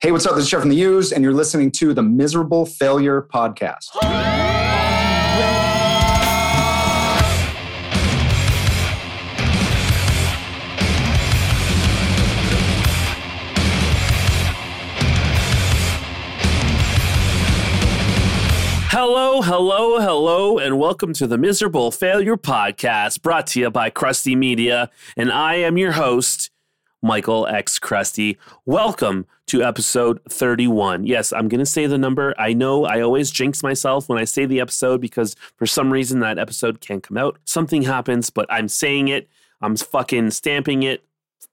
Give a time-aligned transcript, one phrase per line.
[0.00, 0.36] Hey, what's up?
[0.36, 3.88] This is Jeph from the Used, and you're listening to the Miserable Failure Podcast.
[18.90, 24.36] Hello, hello, hello, and welcome to the Miserable Failure Podcast brought to you by Crusty
[24.36, 24.90] Media.
[25.16, 26.52] And I am your host,
[27.02, 27.78] Michael X.
[27.78, 28.38] Crusty.
[28.66, 31.06] Welcome to episode 31.
[31.06, 32.34] Yes, I'm going to say the number.
[32.38, 36.20] I know I always jinx myself when I say the episode because for some reason
[36.20, 37.38] that episode can't come out.
[37.44, 39.28] Something happens, but I'm saying it.
[39.60, 41.04] I'm fucking stamping it,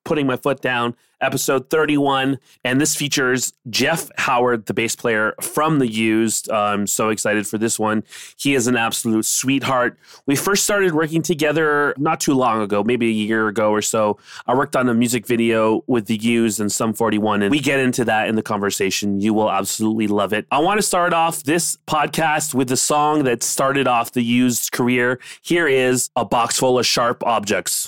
[0.04, 0.96] putting my foot down.
[1.26, 2.38] Episode 31.
[2.64, 6.52] And this features Jeph Howard, the bass player from The Used.
[6.52, 8.04] I'm so excited for this one.
[8.38, 9.98] He is an absolute sweetheart.
[10.28, 14.20] We first started working together not too long ago, maybe a year ago or so.
[14.46, 17.80] I worked on a music video with The Used and Sum 41, and we get
[17.80, 19.20] into that in the conversation.
[19.20, 20.46] You will absolutely love it.
[20.52, 24.72] I want to start off this podcast with the song that started off The Used
[24.72, 25.20] career.
[25.42, 27.88] Here is A Box Full of Sharp Objects.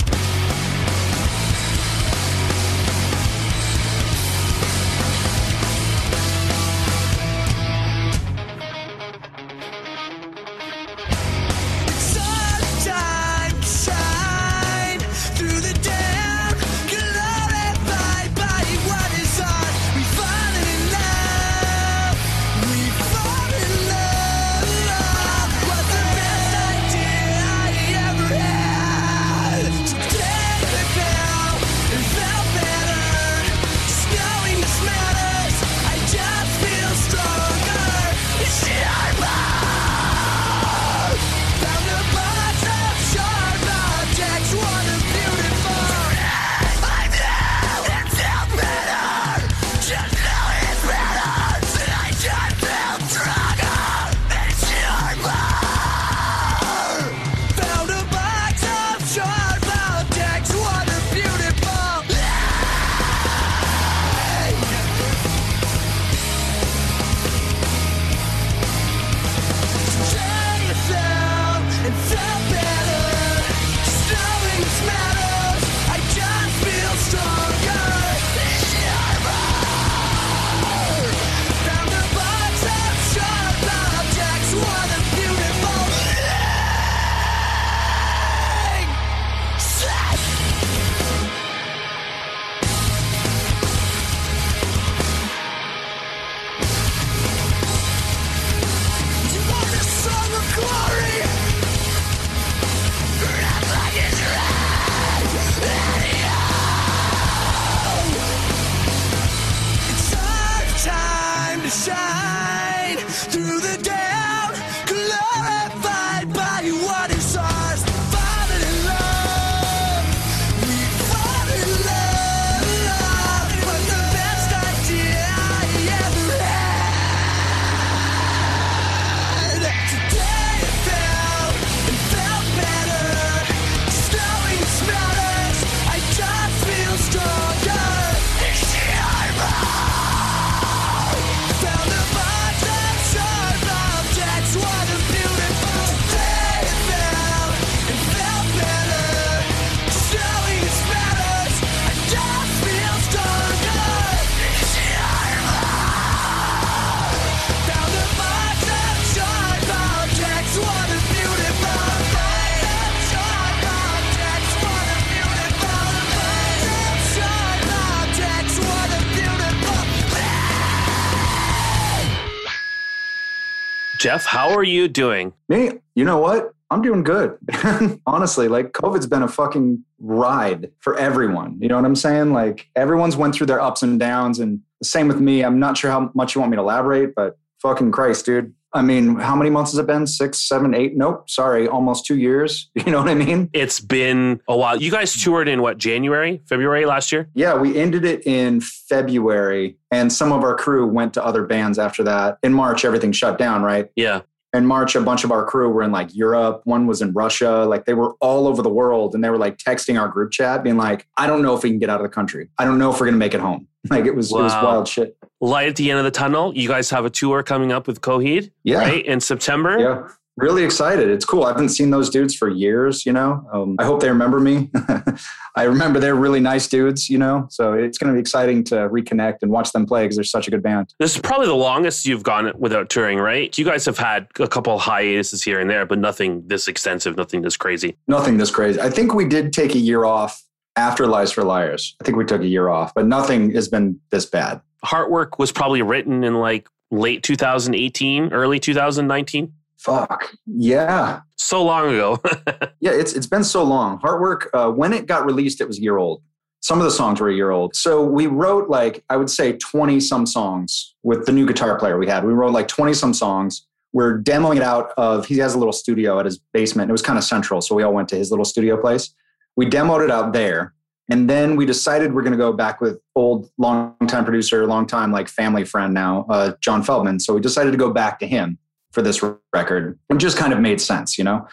[174.47, 175.33] How are you doing?
[175.49, 176.53] Me, you know what?
[176.69, 177.37] I'm doing good.
[178.05, 181.57] Honestly, like COVID's been a fucking ride for everyone.
[181.61, 182.33] You know what I'm saying?
[182.33, 185.43] Like everyone's went through their ups and downs, and the same with me.
[185.43, 188.53] I'm not sure how much you want me to elaborate, but fucking Christ, dude.
[188.73, 190.05] I mean, how many months has it been?
[190.05, 190.95] Six, seven, eight?
[190.95, 191.29] Nope.
[191.29, 192.69] Sorry, almost two years.
[192.85, 193.49] You know what I mean?
[193.51, 194.81] It's been a while.
[194.81, 197.27] You guys toured in what, January, February last year?
[197.33, 201.79] Yeah, we ended it in February, and some of our crew went to other bands
[201.79, 202.37] after that.
[202.43, 203.89] In March, everything shut down, right?
[203.97, 204.21] Yeah.
[204.57, 206.61] In March, a bunch of our crew were in like Europe.
[206.65, 207.65] One was in Russia.
[207.67, 209.15] Like they were all over the world.
[209.15, 211.69] And they were like texting our group chat, being like, I don't know if we
[211.69, 212.49] can get out of the country.
[212.57, 213.67] I don't know if we're going to make it home.
[213.89, 215.15] Like it was, it was wild shit.
[215.39, 216.53] Light at the end of the tunnel.
[216.53, 218.79] You guys have a tour coming up with Coheed, Yeah.
[218.79, 219.05] right?
[219.05, 219.79] In September.
[219.79, 220.07] Yeah.
[220.37, 221.09] Really excited.
[221.09, 221.43] It's cool.
[221.43, 223.45] I haven't seen those dudes for years, you know.
[223.51, 224.69] Um, I hope they remember me.
[225.55, 227.47] I remember they're really nice dudes, you know.
[227.49, 230.47] So it's going to be exciting to reconnect and watch them play because they're such
[230.47, 230.93] a good band.
[230.99, 233.55] This is probably the longest you've gone without touring, right?
[233.57, 237.41] You guys have had a couple hiatuses here and there, but nothing this extensive, nothing
[237.41, 237.97] this crazy.
[238.07, 238.79] Nothing this crazy.
[238.79, 240.43] I think we did take a year off
[240.75, 241.95] after Lies for Liars.
[241.99, 244.61] I think we took a year off, but nothing has been this bad.
[244.85, 249.53] Heartwork was probably written in like late 2018, early 2019.
[249.77, 250.33] Fuck.
[250.45, 251.21] Yeah.
[251.37, 252.19] So long ago.
[252.79, 253.99] yeah, it's it's been so long.
[253.99, 256.23] Heartwork, uh, when it got released, it was a year old.
[256.61, 257.75] Some of the songs were a year old.
[257.75, 261.97] So we wrote like, I would say 20 some songs with the new guitar player
[261.97, 262.25] we had.
[262.25, 263.67] We wrote like 20 some songs.
[263.93, 266.89] We're demoing it out of, he has a little studio at his basement.
[266.89, 267.61] It was kind of central.
[267.61, 269.13] So we all went to his little studio place.
[269.55, 270.73] We demoed it out there.
[271.09, 275.29] And then we decided we're going to go back with old, longtime producer, longtime like
[275.29, 277.21] family friend now, uh, John Feldmann.
[277.21, 278.57] So we decided to go back to him
[278.97, 279.23] for this
[279.53, 279.99] record.
[280.09, 281.47] It just kind of made sense, you know?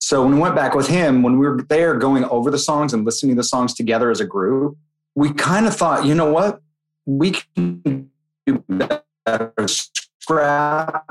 [0.00, 2.94] So when we went back with him, when we were there going over the songs
[2.94, 4.78] and listening to the songs together as a group,
[5.14, 6.62] we kind of thought, you know what?
[7.04, 8.10] We can
[8.46, 9.52] do better.
[10.22, 11.04] Scrap.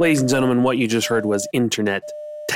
[0.00, 2.02] Ladies and gentlemen, what you just heard was internet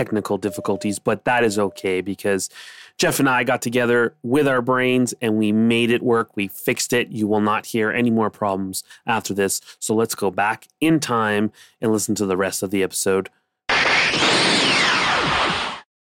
[0.03, 2.51] technical difficulties, but that is okay because
[2.99, 6.37] Jeph and I got together with our brains and we made it work.
[6.37, 7.09] We fixed it.
[7.11, 9.61] You will not hear any more problems after this.
[9.79, 13.31] So let's go back in time and listen to the rest of the episode.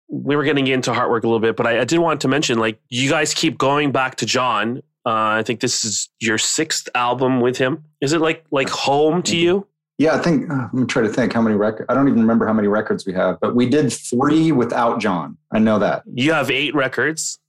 [0.10, 2.58] We were getting into Heartwork a little bit, but I, I did want to mention
[2.58, 4.82] like you guys keep going back to John.
[5.06, 7.84] Uh, I think this is your sixth album with him.
[8.02, 9.68] Is it like like home to you?
[9.98, 11.86] Yeah, I think uh, I'm gonna try to think how many records.
[11.90, 15.38] I don't even remember how many records we have, but we did three without John.
[15.52, 16.04] I know that.
[16.12, 17.40] You have eight records.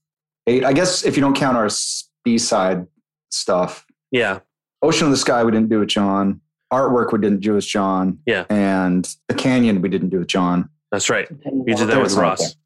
[0.46, 0.64] Eight.
[0.64, 1.70] I guess if you don't count our
[2.24, 2.86] B side
[3.30, 3.86] stuff.
[4.10, 4.40] Yeah.
[4.82, 6.40] Ocean of the Sky we didn't do with John.
[6.72, 8.18] Artwork we didn't do with John.
[8.26, 8.44] Yeah.
[8.50, 10.68] And the Canyon we didn't do with John.
[10.92, 11.28] That's right.
[11.30, 12.56] You did that with Ross.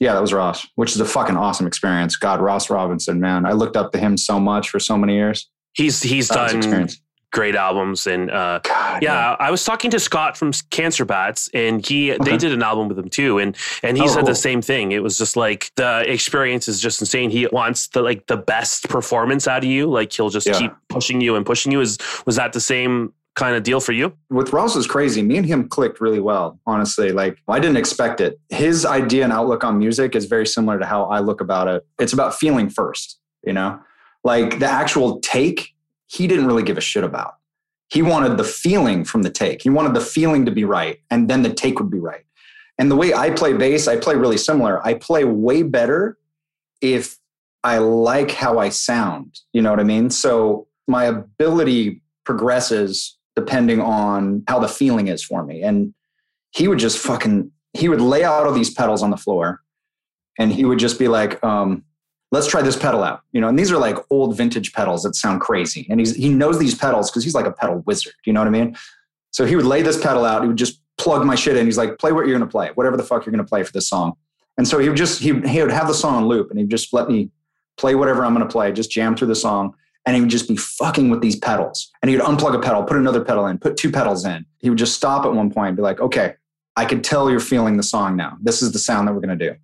[0.00, 2.16] Yeah, that was Ross, which is a fucking awesome experience.
[2.16, 5.48] God, Ross Robinson, man, I looked up to him so much for so many years.
[5.74, 6.88] He's he's that done
[7.32, 11.84] great albums and uh, God, yeah, I was talking to Scott from Cancer Bats and
[11.84, 12.30] he okay.
[12.30, 14.28] they did an album with him too and and he oh, said cool.
[14.28, 14.92] the same thing.
[14.92, 17.30] It was just like the experience is just insane.
[17.30, 19.88] He wants the like the best performance out of you.
[19.88, 20.58] Like he'll just yeah.
[20.58, 21.80] keep pushing you and pushing you.
[21.80, 24.12] Is was that the same kind of deal for you?
[24.28, 25.22] With Ross is crazy.
[25.22, 27.12] Me and him clicked really well, honestly.
[27.12, 28.40] Like I didn't expect it.
[28.48, 31.86] His idea and outlook on music is very similar to how I look about it.
[31.98, 33.80] It's about feeling first, you know?
[34.24, 35.74] Like the actual take
[36.10, 37.34] he didn't really give a shit about.
[37.88, 39.62] He wanted the feeling from the take.
[39.62, 42.24] He wanted the feeling to be right, and then the take would be right.
[42.78, 44.84] And the way I play bass, I play really similar.
[44.86, 46.18] I play way better
[46.80, 47.18] if
[47.62, 49.38] I like how I sound.
[49.52, 50.10] You know what I mean?
[50.10, 55.62] So my ability progresses depending on how the feeling is for me.
[55.62, 55.94] And
[56.52, 59.60] he would just fucking, he would lay out all these pedals on the floor
[60.38, 61.84] and he would just be like, um,
[62.30, 63.22] let's try this pedal out.
[63.32, 65.86] You know, and these are like old vintage pedals that sound crazy.
[65.90, 68.14] And he's he knows these pedals because he's like a pedal wizard.
[68.24, 68.76] You know what I mean?
[69.30, 70.42] So he would lay this pedal out.
[70.42, 71.66] He would just plug my shit in.
[71.66, 73.88] He's like, play what you're gonna play, whatever the fuck you're gonna play for this
[73.88, 74.14] song.
[74.58, 76.70] And so he would just he he would have the song on loop and he'd
[76.70, 77.30] just let me
[77.76, 79.74] play whatever I'm gonna play, just jam through the song.
[80.06, 81.90] And he would just be fucking with these pedals.
[82.02, 84.46] And he would unplug a pedal, put another pedal in, put two pedals in.
[84.58, 86.34] He would just stop at one point and be like, okay,
[86.74, 88.38] I can tell you're feeling the song now.
[88.40, 89.54] This is the sound that we're gonna do.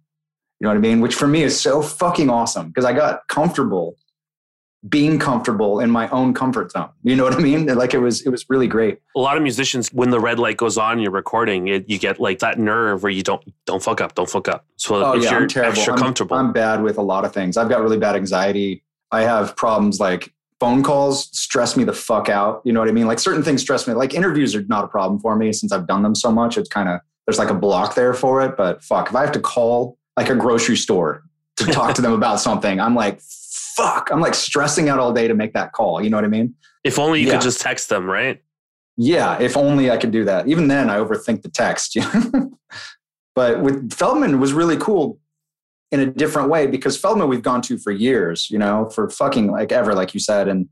[0.61, 1.01] You know what I mean?
[1.01, 3.97] Which for me is so fucking awesome because I got comfortable
[4.89, 6.91] being comfortable in my own comfort zone.
[7.03, 7.67] You know what I mean?
[7.67, 9.01] Like it was, it was really great.
[9.17, 12.21] A lot of musicians, when the red light goes on, you're recording, it, you get
[12.21, 14.65] like that nerve where you don't, don't fuck up, don't fuck up.
[14.77, 15.73] So oh, if yeah, you're I'm terrible.
[15.73, 17.57] extra I'm, comfortable, I'm bad with a lot of things.
[17.57, 18.85] I've got really bad anxiety.
[19.11, 22.61] I have problems like phone calls stress me the fuck out.
[22.65, 23.07] You know what I mean?
[23.07, 23.95] Like certain things stress me.
[23.95, 26.57] Like interviews are not a problem for me since I've done them so much.
[26.57, 28.57] It's kind of, there's like a block there for it.
[28.57, 31.25] But fuck, if I have to call like a grocery store
[31.57, 32.81] to talk to them about something.
[32.81, 34.11] I'm like, fuck.
[34.11, 36.03] I'm like stressing out all day to make that call.
[36.03, 36.55] You know what I mean?
[36.85, 37.35] If only you yeah.
[37.35, 38.43] could just text them, right?
[38.97, 40.49] Yeah, if only I could do that.
[40.49, 41.97] Even then, I overthink the text.
[43.35, 45.19] but with Feldmann, it was really cool
[45.93, 49.51] in a different way because Feldmann we've gone to for years, you know, for fucking
[49.51, 50.69] like ever, like you said, and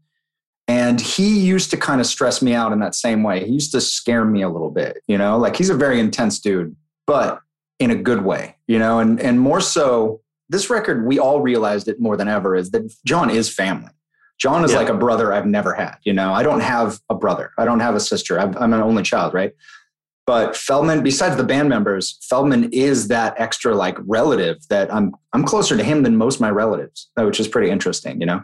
[0.66, 3.44] and he used to kind of stress me out in that same way.
[3.44, 6.40] He used to scare me a little bit, you know, like he's a very intense
[6.40, 6.74] dude,
[7.06, 7.40] but
[7.78, 11.88] in a good way, you know, and and more so this record we all realized
[11.88, 13.90] it more than ever is that John is family.
[14.38, 14.78] John is yeah.
[14.78, 16.32] like a brother I've never had, you know.
[16.32, 17.52] I don't have a brother.
[17.56, 18.38] I don't have a sister.
[18.38, 19.52] I'm, I'm an only child, right?
[20.26, 25.44] But Feldmann, besides the band members, Feldmann is that extra like relative that I'm I'm
[25.44, 28.42] closer to him than most of my relatives, uh, which is pretty interesting, you know.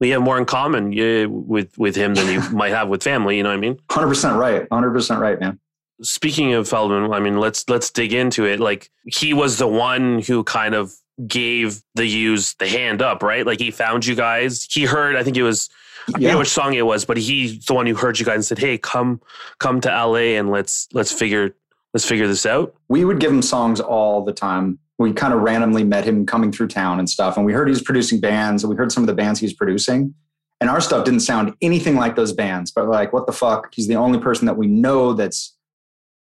[0.00, 3.36] We have more in common yeah, with with him than you might have with family.
[3.36, 3.80] You know what I mean?
[3.90, 4.66] Hundred percent right.
[4.70, 5.58] Hundred percent right, man.
[6.02, 8.60] Speaking of Feldmann, I mean, let's let's dig into it.
[8.60, 10.92] Like he was the one who kind of
[11.26, 13.44] gave the Used the hand up, right?
[13.44, 14.66] Like he found you guys.
[14.70, 15.68] He heard, I think it was,
[16.08, 16.36] I forget Yeah.
[16.36, 18.78] which song it was, but he's the one who heard you guys and said, "Hey,
[18.78, 19.20] come
[19.58, 21.54] come to LA and let's let's figure
[21.92, 24.78] let's figure this out." we would give him songs all the time.
[24.98, 27.36] We kind of randomly met him coming through town and stuff.
[27.36, 29.46] And we heard he was producing bands and we heard some of the bands he
[29.46, 30.14] was producing.
[30.60, 33.72] And our stuff didn't sound anything like those bands, but like, what the fuck?
[33.72, 35.54] He's the only person that we know that's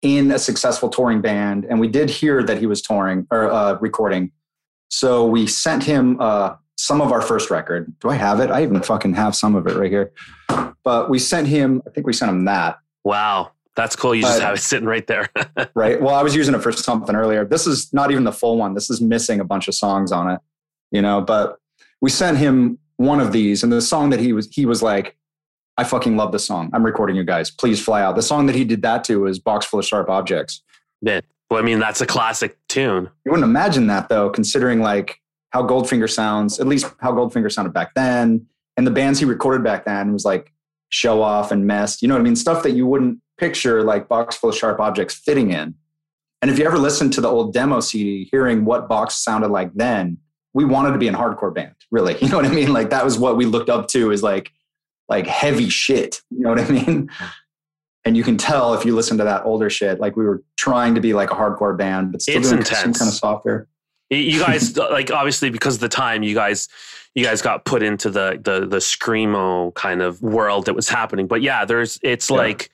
[0.01, 1.65] in a successful touring band.
[1.65, 4.31] And we did hear that he was touring or uh, recording.
[4.89, 7.93] So we sent him uh, some of our first record.
[7.99, 8.51] Do I have it?
[8.51, 10.11] I even fucking have some of it right here.
[10.83, 12.77] But we sent him, I think we sent him that.
[13.03, 14.15] Wow, that's cool.
[14.15, 15.29] You just Uh, have it sitting right there.
[15.75, 16.01] right?
[16.01, 17.43] Well, I was using it for something earlier.
[17.43, 18.73] This is not even the full one.
[18.73, 20.39] This is missing a bunch of songs on it,
[20.91, 21.21] you know.
[21.21, 21.57] But
[21.99, 25.16] we sent him one of these, and the song that he was he was like,
[25.77, 26.69] "I fucking love this song.
[26.73, 27.51] I'm recording you guys.
[27.51, 30.09] Please fly out." The song that he did that to is "Box Full of Sharp
[30.09, 30.61] Objects."
[31.49, 33.09] well, I mean, that's a classic tune.
[33.25, 37.73] You wouldn't imagine that though, considering like how Goldfinger sounds, at least how Goldfinger sounded
[37.73, 40.51] back then, and the bands he recorded back then was like
[40.89, 42.01] Show Off and Mest.
[42.01, 42.35] You know what I mean?
[42.35, 45.75] Stuff that you wouldn't picture like Box Full of Sharp Objects fitting in.
[46.41, 49.73] And if you ever listen to the old demo CD, hearing what Box sounded like
[49.73, 50.17] then,
[50.53, 52.15] we wanted to be in hardcore band, really.
[52.21, 52.73] You know what I mean?
[52.73, 54.51] Like that was what we looked up to is like
[55.09, 56.21] like heavy shit.
[56.29, 57.09] You know what I mean?
[58.05, 60.95] And you can tell if you listen to that older shit, like we were trying
[60.95, 62.99] to be like a hardcore band, but still It's doing some intense.
[62.99, 63.67] kind of software.
[64.09, 66.69] You guys, like, obviously, because of the time, you guys,
[67.15, 71.27] you guys got put into the the the screamo kind of world that was happening.
[71.27, 72.37] But yeah, there's, it's Yeah.
[72.37, 72.69] like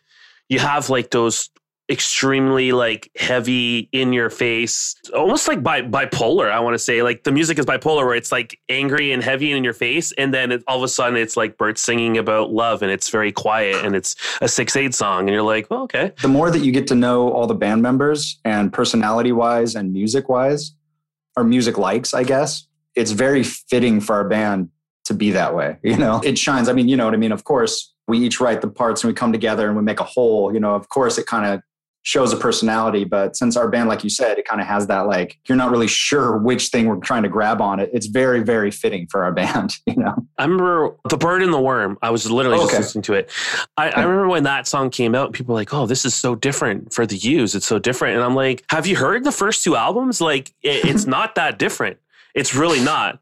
[0.50, 1.50] you have like those
[1.90, 7.04] extremely like heavy in your face almost like bi- bipolar i want to say.
[7.04, 10.14] Like the music is bipolar where it's like angry and heavy and in your face
[10.14, 13.10] and then it, all of a sudden it's like Bert singing about love and it's
[13.10, 16.14] very quiet and it's a 6-8 song and you're like well okay.
[16.22, 19.92] The more that you get to know all the band members and personality wise and
[19.92, 20.74] music wise
[21.36, 24.70] or music likes i guess it's very fitting for our band
[25.04, 26.22] to be that way you know?
[26.24, 26.70] It shines.
[26.70, 27.34] I mean you know what i mean?
[27.34, 30.06] Of course we each write the parts and we come together and we make a
[30.06, 30.76] whole you know?
[30.76, 31.62] Of course it kind of
[32.04, 35.02] shows a personality but since our band like you said it kind of has that
[35.08, 38.42] like you're not really sure which thing we're trying to grab on it it's very
[38.44, 41.98] very fitting for our band you know I remember The Bird and the Worm.
[42.02, 42.68] I was literally Okay.
[42.78, 43.30] just listening to it.
[43.78, 46.34] I, I remember when that song came out, people were like, oh, this is so
[46.34, 47.56] different for the Used.
[47.56, 48.16] It's so different.
[48.16, 50.20] And I'm like, have you heard the first two albums?
[50.20, 51.98] Like, it, it's not that different.
[52.34, 53.20] It's really not.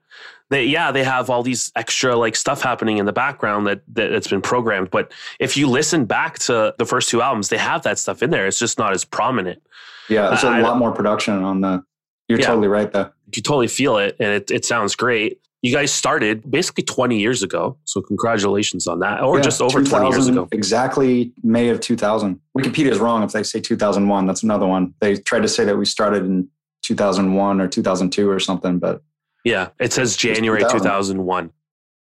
[0.51, 4.11] They, yeah, they have all these extra like stuff happening in the background that that
[4.11, 4.91] it's been programmed.
[4.91, 8.29] But if you listen back to the first two albums, they have that stuff in
[8.31, 8.45] there.
[8.47, 9.61] It's just not as prominent.
[10.09, 11.83] yeah there's a I- lot more production on the
[12.27, 12.47] you're Yeah.
[12.47, 15.39] totally right though You totally feel it, and it, it sounds great.
[15.61, 19.81] You guys started basically 20 years ago, so congratulations on that, or Yeah, just over
[19.83, 20.47] 20 years ago.
[20.51, 22.39] Exactly May of 2000.
[22.57, 24.25] Wikipedia is wrong if they say 2001.
[24.25, 24.93] That's another one.
[24.99, 26.49] They tried to say that we started in
[26.83, 29.01] 2001 or 2002 or something, but
[29.43, 30.79] Yeah, it says January 2000.
[30.81, 31.51] 2001.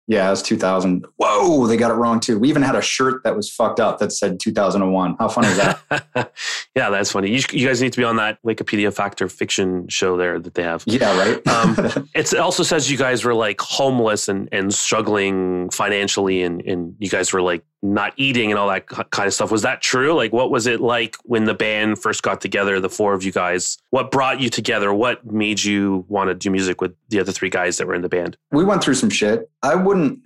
[0.07, 1.05] yeah, it's 2000.
[1.17, 2.39] Whoa, they got it wrong too.
[2.39, 5.15] We even had a shirt that was fucked up that said 2001.
[5.19, 6.33] How funny is that?
[6.75, 7.29] yeah, that's funny.
[7.29, 10.63] You, you guys need to be on that Wikipedia Factor fiction show there that they
[10.63, 10.83] have.
[10.87, 11.47] yeah, right.
[11.47, 16.61] Um, It's, it also says you guys were like homeless and, and struggling financially, and,
[16.63, 19.51] and you guys were like not eating and all that kind of stuff.
[19.51, 20.13] Was that true?
[20.13, 23.31] Like, what was it like when the band first got together, the four of you
[23.31, 23.77] guys?
[23.89, 24.93] What brought you together?
[24.93, 28.01] What made you want to do music with the other three guys that were in
[28.01, 28.37] the band?
[28.51, 29.49] we went through some shit.
[29.63, 30.19] I wouldn't,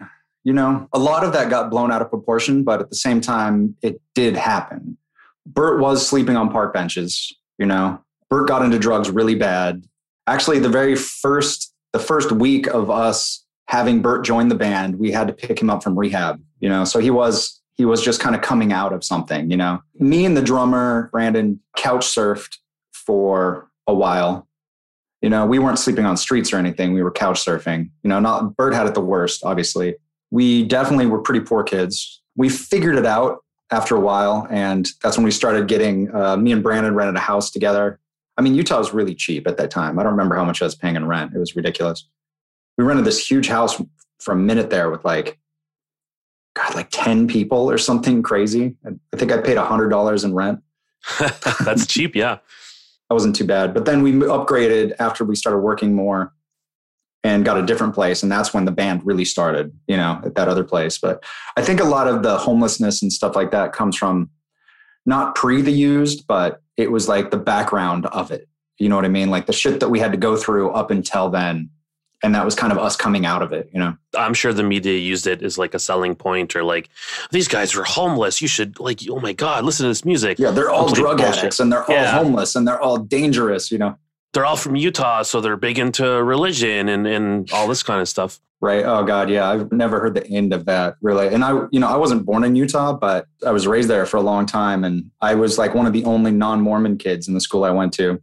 [0.43, 3.21] you know, a lot of that got blown out of proportion, but at the same
[3.21, 4.97] time, it did happen.
[5.45, 8.01] Bert was sleeping on park benches, you know.
[8.29, 9.85] Bert got into drugs really bad.
[10.25, 15.11] Actually, the very first the first week of us having Bert join the band, we
[15.11, 16.83] had to pick him up from rehab, you know.
[16.85, 19.81] So he was he was just kind of coming out of something, you know.
[19.95, 22.57] Me and the drummer, Brandon, couch surfed
[22.93, 24.47] for a while
[25.23, 26.93] you know, we weren't sleeping on streets or anything.
[26.93, 27.89] We were couch surfing.
[28.03, 29.95] You know, not Bert had it the worst, obviously.
[30.31, 32.21] We definitely were pretty poor kids.
[32.35, 33.39] We figured it out
[33.71, 36.13] after a while, and that's when we started getting.
[36.13, 38.01] Uh, me and Brandon rented a house together.
[38.37, 39.97] I mean, Utah was really cheap at that time.
[39.97, 41.33] I don't remember how much I was paying in rent.
[41.33, 42.05] It was ridiculous.
[42.77, 43.81] We rented this huge house
[44.19, 45.39] for a minute there with like,
[46.55, 48.75] God, like ten people or something crazy.
[48.85, 50.61] I think I paid hundred dollars in rent.
[51.65, 52.35] That's cheap, yeah.
[53.09, 53.73] that wasn't too bad.
[53.73, 56.33] But then we upgraded after we started working more
[57.23, 58.21] and got a different place.
[58.21, 60.97] And that's when the band really started, you know, at that other place.
[60.97, 61.23] But
[61.55, 64.29] I think a lot of the homelessness and stuff like that comes from
[65.05, 68.47] not pre the used, but it was like the background of it.
[68.77, 69.29] You know what I mean?
[69.29, 71.69] Like the shit that we had to go through up until then
[72.23, 73.95] and that was kind of us coming out of it, you know.
[74.17, 76.89] I'm sure the media used it as like a selling point or like
[77.31, 78.41] these guys are homeless.
[78.41, 80.39] You should like, oh my God, listen to this music.
[80.39, 81.37] Yeah, they're all drug bullshit.
[81.39, 82.11] addicts and they're all Yeah.
[82.17, 83.97] homeless and they're all dangerous, you know.
[84.31, 88.09] They're all from Utah, so they're big into religion and, and all this kind of
[88.09, 88.39] stuff.
[88.61, 88.83] Right.
[88.85, 89.47] Oh God, yeah.
[89.49, 91.27] I've never heard the end of that really.
[91.27, 94.17] And I, you know, I wasn't born in Utah, but I was raised there for
[94.17, 97.41] a long time, and I was like one of the only non-Mormon kids in the
[97.41, 98.21] school I went to.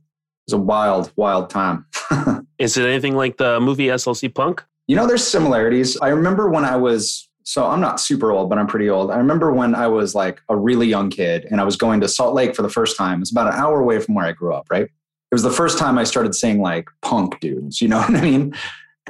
[0.50, 1.87] Was a wild, wild time.
[2.59, 4.64] Is it anything like the movie SLC Punk?
[4.88, 5.97] You know, there's similarities.
[5.99, 9.12] I remember when I was, so I'm not super old, but I'm pretty old.
[9.12, 12.09] I remember when I was like a really young kid and I was going to
[12.09, 13.21] Salt Lake for the first time.
[13.21, 14.87] It's about an hour away from where I grew up, right?
[14.87, 18.21] It was the first time I started seeing like punk dudes, you know what I
[18.21, 18.52] mean?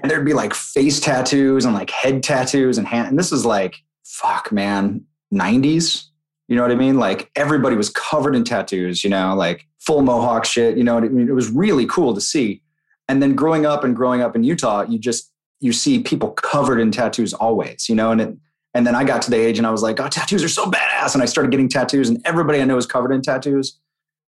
[0.03, 3.47] And there'd be like face tattoos and like head tattoos and hand, and this is
[3.47, 6.10] like, fuck, man, 90s.
[6.51, 6.99] You know what I mean?
[6.99, 10.77] Like everybody was covered in tattoos, you know, like full mohawk shit.
[10.77, 11.29] You know what I mean?
[11.29, 12.61] It was really cool to see.
[13.09, 15.31] And then growing up and growing up in Utah, you just
[15.61, 18.37] you see people covered in tattoos always, you know, and it,
[18.75, 20.67] and then I got to the age and I was like, oh, tattoos are so
[20.67, 21.15] badass.
[21.15, 23.79] And I started getting tattoos and everybody I know is covered in tattoos.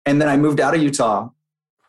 [0.05, 1.29] And then I moved out of Utah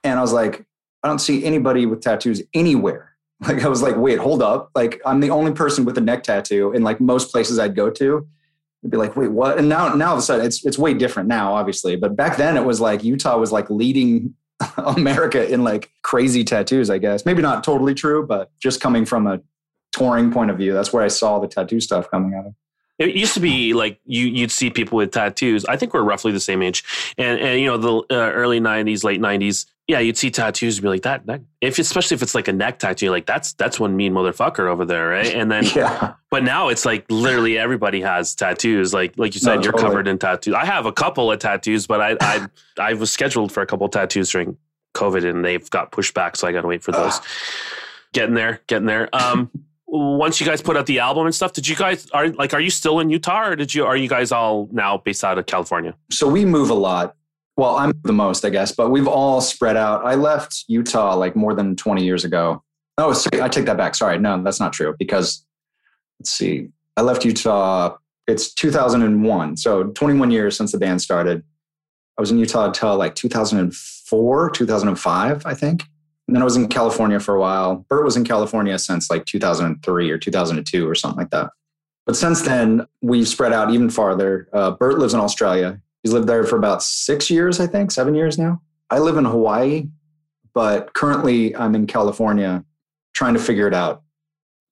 [0.04, 0.64] and I was like,
[1.02, 3.08] I don't see anybody with tattoos anywhere.
[3.48, 4.70] Like I was like, wait, hold up.
[4.76, 7.90] Like I'm the only person with a neck tattoo in like most places I'd go
[7.90, 8.28] to.
[8.84, 9.58] I'd be like, wait, what?
[9.58, 11.96] And now, now all of a sudden it's, it's way different now, obviously.
[11.96, 14.36] But back then it was like Utah was like leading
[14.78, 17.26] America in like crazy tattoos, I guess.
[17.26, 19.42] Maybe not totally true, but just coming from a
[19.92, 22.54] touring point of view, that's where I saw the tattoo stuff coming out of.
[23.00, 25.64] It used to be like you you'd see people with tattoos.
[25.66, 26.84] I think we're roughly the same age,
[27.18, 29.68] and and you know the uh, early '90s, late '90s.
[29.90, 31.26] Yeah, you'd see tattoos and be like that.
[31.26, 34.14] That if especially if it's like a neck tattoo, you're like that's that's one mean
[34.14, 35.34] motherfucker over there, right?
[35.34, 36.14] And then, Yeah.
[36.30, 38.94] but now it's like literally everybody has tattoos.
[38.94, 39.90] Like like you said, No, you're totally.
[39.90, 40.54] covered in tattoos.
[40.54, 42.48] I have a couple of tattoos, but I I
[42.80, 44.56] I was scheduled for a couple of tattoos during
[44.94, 47.18] COVID, and they've got pushed back, so I got to wait for those.
[47.18, 47.24] Ugh.
[48.14, 49.10] Getting there, getting there.
[49.14, 49.50] Um,
[49.88, 52.60] once you guys put out the album and stuff, did you guys are like are
[52.60, 55.48] you still in Utah or did you are you guys all now based out of
[55.48, 55.96] California?
[56.12, 57.16] So we move a lot.
[57.60, 60.06] Well, I'm the most, I guess, but we've all spread out.
[60.06, 62.64] I left Utah like more than 20 years ago.
[62.98, 63.96] Oh, sorry, I take that back.
[63.96, 64.18] Sorry.
[64.18, 65.46] No, that's not true because
[66.22, 66.70] let's see.
[66.96, 67.98] I left Utah.
[68.28, 69.58] It's 2001.
[69.58, 71.44] So 21 years since the band started.
[72.18, 75.84] I was in Utah until like 2004, 2005, I think.
[76.30, 77.86] And then I was in California for a while.
[77.90, 81.50] Bert was in California since like 2003 or 2002 or something like that.
[82.06, 84.48] But since then, we've spread out even farther.
[84.54, 85.82] Uh, Bert lives in Australia.
[86.04, 88.62] He's lived there for about six years, I think, seven years now.
[88.90, 89.88] I live in Hawaii,
[90.54, 92.64] but currently I'm in California
[93.14, 94.04] trying to figure it out.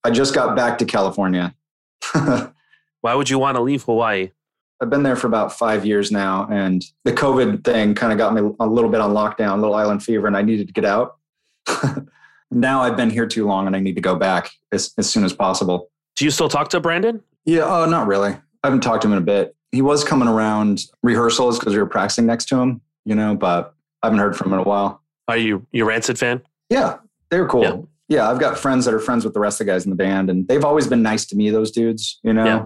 [0.04, 1.54] I just got back to California.
[2.14, 4.32] Why would you want to leave Hawaii?
[4.82, 8.34] I've been there for about five years now, and the COVID thing kind of got
[8.34, 10.86] me a little bit on lockdown, a little island fever, and I needed to get
[10.86, 11.18] out.
[12.52, 15.24] now I've been here too long and I need to go back as, as soon
[15.24, 15.90] as possible.
[16.16, 17.22] Do you still talk to Brandon?
[17.46, 18.32] Yeah, oh, not really.
[18.32, 19.56] I haven't talked to him in a bit.
[19.72, 23.74] He was coming around rehearsals because we were practicing next to him, you know, but
[24.02, 25.02] I haven't heard from him in a while.
[25.28, 26.42] Are you you a Rancid fan?
[26.70, 26.98] Yeah,
[27.30, 27.64] they were cool.
[27.64, 27.78] Yeah.
[28.08, 28.30] Yeah.
[28.30, 30.30] I've got friends that are friends with the rest of the guys in the band,
[30.30, 32.46] and they've always been nice to me, those dudes, you know.
[32.46, 32.66] Yeah.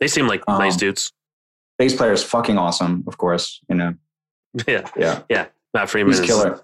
[0.00, 1.12] They seem like Um, nice dudes.
[1.78, 3.94] Bass player is fucking awesome, of course, you know.
[4.66, 6.60] Yeah, yeah, Yeah, Matt Freeman he's is killer.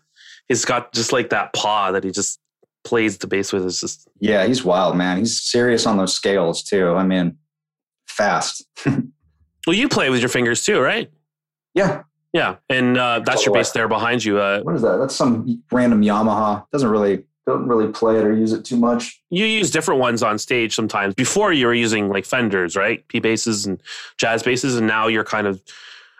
[0.49, 2.41] He's got just like that paw that he just
[2.85, 3.65] plays the bass with.
[3.67, 5.19] Is just Yeah, he's wild, man.
[5.19, 6.95] He's serious on those scales, too.
[6.95, 7.37] I mean,
[8.09, 8.65] fast.
[9.67, 11.11] well, you play with your fingers too, right?
[11.75, 12.03] Yeah.
[12.33, 14.39] Yeah, and uh, that's your bass there behind you.
[14.39, 14.99] Uh, What is that?
[14.99, 16.67] That's some random Yamaha.
[16.71, 19.23] Doesn't really, don't really play it or use it too much.
[19.31, 21.15] you use different ones on stage sometimes.
[21.15, 23.07] Before you were using like Fenders, right?
[23.09, 23.83] P basses and
[24.19, 25.63] jazz basses, and now you're kind of.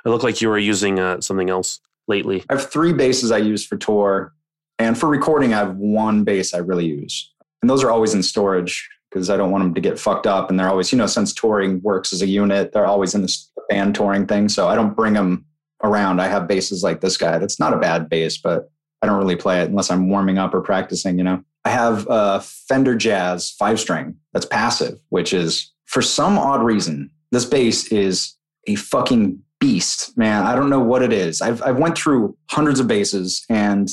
[0.07, 2.45] It looked like you were using uh, something else lately.
[2.49, 4.33] I have three basses I use for tour,
[4.79, 7.31] and for recording, I have one bass I really use,
[7.61, 10.51] and those are always in storage because I don't want them to get fucked up.
[10.51, 13.51] And they're always, you know, since touring works as a unit, they're always in this
[13.69, 15.45] band touring thing, so I don't bring them
[15.83, 16.21] around.
[16.21, 17.39] I have basses like this guy.
[17.39, 18.71] That's not a bad bass, but
[19.03, 21.19] I don't really play it unless I'm warming up or practicing.
[21.19, 26.39] You know, I have a Fender Jazz five string that's passive, which is for some
[26.39, 28.35] odd reason this bass is
[28.67, 30.45] a fucking beast, man.
[30.45, 31.41] I don't know what it is.
[31.43, 33.89] I've I've went through hundreds of basses and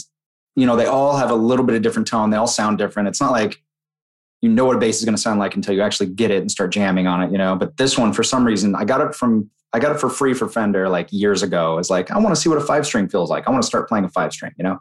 [0.56, 2.30] you know, they all have a little bit of different tone.
[2.30, 3.08] They all sound different.
[3.08, 3.62] It's not like
[4.44, 6.42] you know what a bass is going to sound like until you actually get it
[6.42, 7.56] and start jamming on it, you know.
[7.56, 10.34] But this one for some reason, I got it from I got it for free
[10.34, 11.78] for Fender like years ago.
[11.78, 13.48] It's like I want to see what a five string feels like.
[13.48, 14.80] I want to start playing a five string, you know.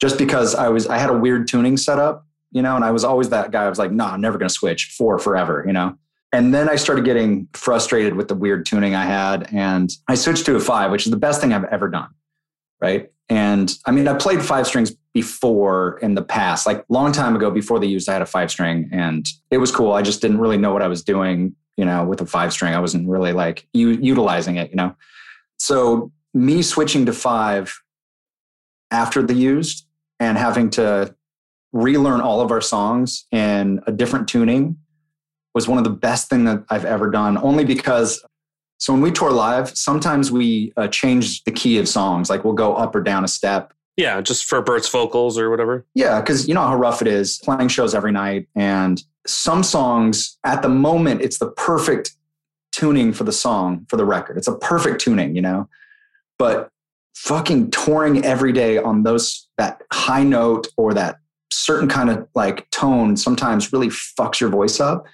[0.00, 3.04] Just because I was I had a weird tuning setup, you know, and I was
[3.04, 3.64] always that guy.
[3.64, 5.96] I was like, nah, I'm never going to switch four forever, you know.
[6.32, 9.48] And then I started getting frustrated with the weird tuning I had.
[9.52, 12.08] And I switched to a five, which is the best thing I've ever done.
[12.80, 13.12] Right.
[13.28, 17.50] And I mean, I played five strings before in the past, like long time ago
[17.50, 19.92] before they used, I had a five string and it was cool.
[19.92, 22.74] I just didn't really know what I was doing, you know, with a five string.
[22.74, 24.96] I wasn't really like u- utilizing it, you know.
[25.56, 27.80] So me switching to five
[28.90, 29.86] after the used
[30.18, 31.14] and having to
[31.72, 34.76] relearn all of our songs in a different tuning
[35.54, 37.38] was one of the best thing that I've ever done.
[37.38, 38.24] Only because
[38.78, 42.28] so when we tour live, sometimes we uh, change the key of songs.
[42.28, 43.72] Like we'll go up or down a step.
[43.96, 45.86] Yeah, just for Bert's vocals or whatever.
[45.94, 50.36] Yeah, because you know how rough it is playing shows every night, and some songs
[50.44, 52.14] at the moment it's the perfect
[52.72, 54.36] tuning for the song for the record.
[54.36, 55.68] It's a perfect tuning, you know.
[56.38, 56.70] But
[57.14, 61.18] fucking touring every day on those that high note or that
[61.52, 65.04] certain kind of like tone sometimes really fucks your voice up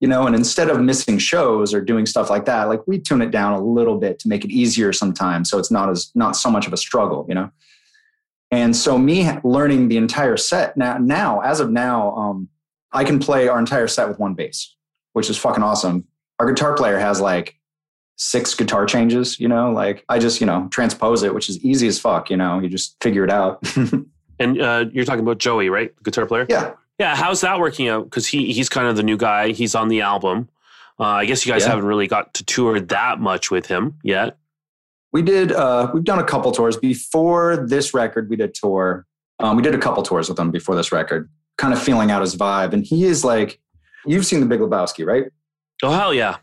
[0.00, 3.22] you know and instead of missing shows or doing stuff like that like we tune
[3.22, 6.34] it down a little bit to make it easier sometimes so it's not as not
[6.34, 7.48] so much of a struggle you know
[8.54, 12.48] and so me learning the entire set now now as of now um,
[12.92, 14.74] i can play our entire set with one bass
[15.12, 16.04] which is fucking awesome
[16.38, 17.56] our guitar player has like
[18.16, 21.88] six guitar changes you know like i just you know transpose it which is easy
[21.88, 23.62] as fuck you know you just figure it out
[24.40, 25.92] And uh, you're talking about Joey, right?
[26.02, 26.44] Guitar player.
[26.50, 27.14] yeah Yeah.
[27.14, 28.02] How's that working out?
[28.06, 29.52] Because he he's kind of the new guy.
[29.52, 30.48] He's on the album.
[30.98, 31.68] Uh, I guess you guys Yeah.
[31.68, 34.36] haven't really got to tour that much with him yet.
[35.14, 35.52] We did.
[35.52, 38.28] Uh, we've done a couple tours before this record.
[38.28, 39.06] We did tour.
[39.38, 42.20] Um, we did a couple tours with him before this record, kind of feeling out
[42.20, 42.72] his vibe.
[42.72, 43.60] And he is like,
[44.06, 45.24] you've seen the Big Lebowski, right?
[45.82, 46.36] Oh hell yeah!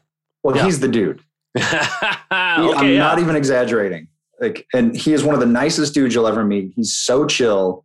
[0.43, 0.65] Well, Yeah.
[0.65, 1.21] he's the dude.
[1.57, 2.97] He- okay, I'm yeah.
[2.97, 4.07] not even exaggerating.
[4.39, 6.71] Like, and he is one of the nicest dudes you'll ever meet.
[6.75, 7.83] He's so chill.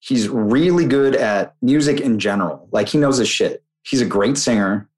[0.00, 2.68] He's really good at music in general.
[2.72, 3.62] Like he knows his shit.
[3.84, 4.88] He's a great singer.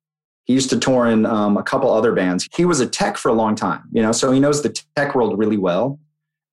[0.46, 2.48] He used to tour in um, a couple other bands.
[2.56, 5.14] He was a tech for a long time, you know, so he knows the tech
[5.14, 5.98] world really well.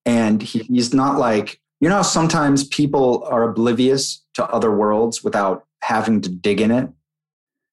[0.05, 5.65] And he, he's not like, you know, sometimes people are oblivious to other worlds without
[5.81, 6.89] having to dig in it.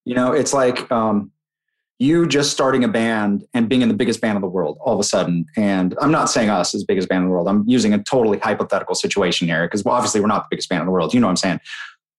[0.04, 1.32] You know, it's like um,
[1.98, 4.94] you just starting a band and being in the biggest band in the world all
[4.94, 5.46] of a sudden.
[5.56, 7.48] And I'm not saying us as biggest band in the world.
[7.48, 10.80] I'm using a totally hypothetical situation here because well, obviously we're not the biggest band
[10.80, 11.14] in the world.
[11.14, 11.60] You know what I'm saying?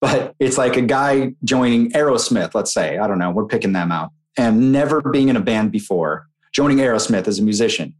[0.02, 2.98] But it's like a guy joining Aerosmith, let's say.
[2.98, 3.30] I don't know.
[3.30, 7.44] We're picking them out and never being in a band before, joining Aerosmith as a
[7.44, 7.94] musician.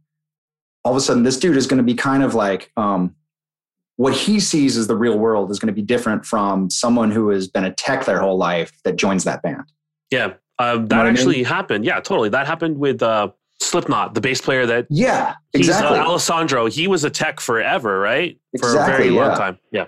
[0.84, 3.14] All of a sudden, this dude is going to be kind of like um,
[3.96, 7.28] what he sees as the real world is going to be different from someone who
[7.28, 9.62] has been a tech their whole life that joins that band.
[10.10, 11.06] Yeah, uh, that what I mean?
[11.12, 11.84] actually happened.
[11.84, 12.30] Yeah, totally.
[12.30, 13.28] That happened with uh,
[13.60, 15.98] Slipknot, the bass player that Yeah, he's exactly.
[15.98, 16.66] uh, Alessandro.
[16.66, 18.40] He was a tech forever, right?
[18.58, 19.58] For a very Exactly, long time.
[19.70, 19.86] Yeah.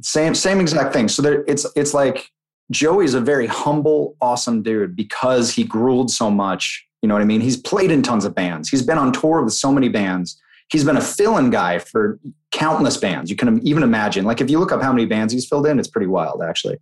[0.00, 1.08] Same same exact thing.
[1.08, 2.30] So there, it's it's like
[2.70, 6.86] Joey's a very humble, awesome dude because he grueled so much.
[7.02, 7.40] You know what I mean?
[7.40, 8.68] He's played in tons of bands.
[8.68, 10.40] He's been on tour with so many bands.
[10.70, 12.18] He's been a fill-in guy for
[12.52, 13.28] countless bands.
[13.28, 14.24] You can even imagine.
[14.24, 16.78] Like if you look up how many bands he's filled in, it's pretty wild actually.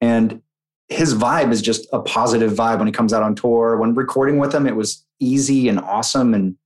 [0.00, 0.42] And
[0.88, 3.76] his vibe is just a positive vibe when he comes out on tour.
[3.76, 6.34] When recording with him, it was easy and awesome.
[6.34, 6.56] And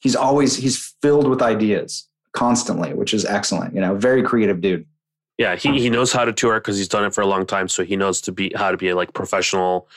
[0.00, 3.74] he's always he's filled with ideas constantly, which is excellent.
[3.74, 4.86] You know, very creative dude.
[5.38, 7.68] Yeah, he, he knows how to tour because he's done it for a long time.
[7.68, 9.88] So he knows to be how to be a, like professional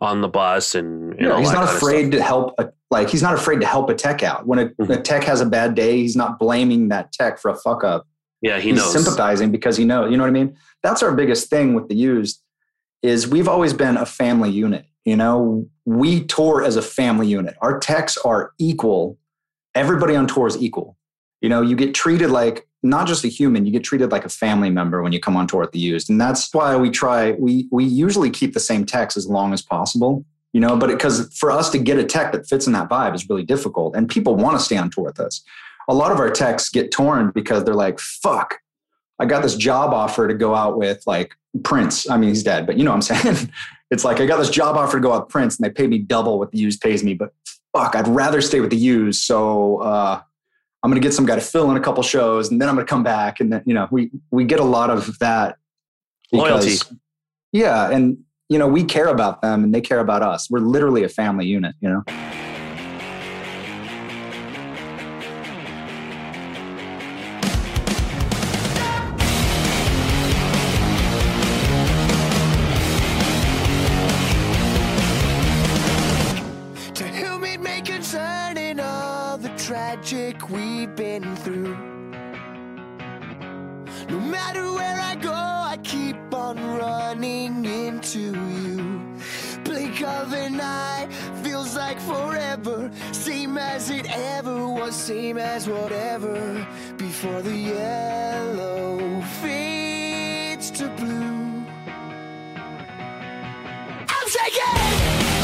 [0.00, 2.54] on the bus and, and Yeah, all he's not afraid to help.
[2.58, 4.46] A, like he's not afraid to help a tech out.
[4.46, 4.98] When a, Mhm.
[4.98, 8.06] a tech has a bad day, he's not blaming that tech for a fuck up.
[8.42, 8.92] Yeah, he he's knows.
[8.92, 10.10] sympathizing because he knows.
[10.10, 10.56] You know what I mean?
[10.82, 12.42] That's our biggest thing with the used
[13.02, 14.86] is we've always been a family unit.
[15.04, 17.54] You know, we tour as a family unit.
[17.60, 19.18] Our techs are equal.
[19.74, 20.96] Everybody on tour is equal.
[21.40, 24.28] You know, you get treated like not just a human, you get treated like a
[24.28, 26.10] family member when you come on tour at the used.
[26.10, 29.62] And that's why we try, we we usually keep the same text as long as
[29.62, 30.24] possible.
[30.52, 33.14] You know, but because for us to get a tech that fits in that vibe
[33.14, 33.94] is really difficult.
[33.94, 35.42] And people want to stay on tour with us.
[35.88, 38.58] A lot of our techs get torn because they're like, fuck,
[39.18, 42.08] I got this job offer to go out with like Prince.
[42.08, 43.52] I mean, he's dead, but you know what I'm saying?
[43.90, 45.86] it's like I got this job offer to go out with Prince and they pay
[45.86, 47.32] me double what the used pays me, but
[47.76, 49.22] fuck, I'd rather stay with the used.
[49.22, 50.22] So uh,
[50.86, 52.86] I'm gonna get some guy to fill in a couple shows and then I'm gonna
[52.86, 53.40] come back.
[53.40, 55.56] And then, you know, we we get a lot of that
[56.30, 56.76] Loyalty.
[57.50, 57.90] Yeah.
[57.90, 58.18] And
[58.48, 60.48] you know, we care about them and they care about us.
[60.48, 62.45] We're literally a family unit, you know?
[84.56, 89.00] Matter where I go, I keep on running into you.
[89.64, 91.08] blink of an eye
[91.42, 92.90] feels like forever.
[93.12, 96.66] Same as it ever was, same as whatever.
[96.96, 101.64] Before the yellow fades to blue.
[104.08, 105.35] I'm taking.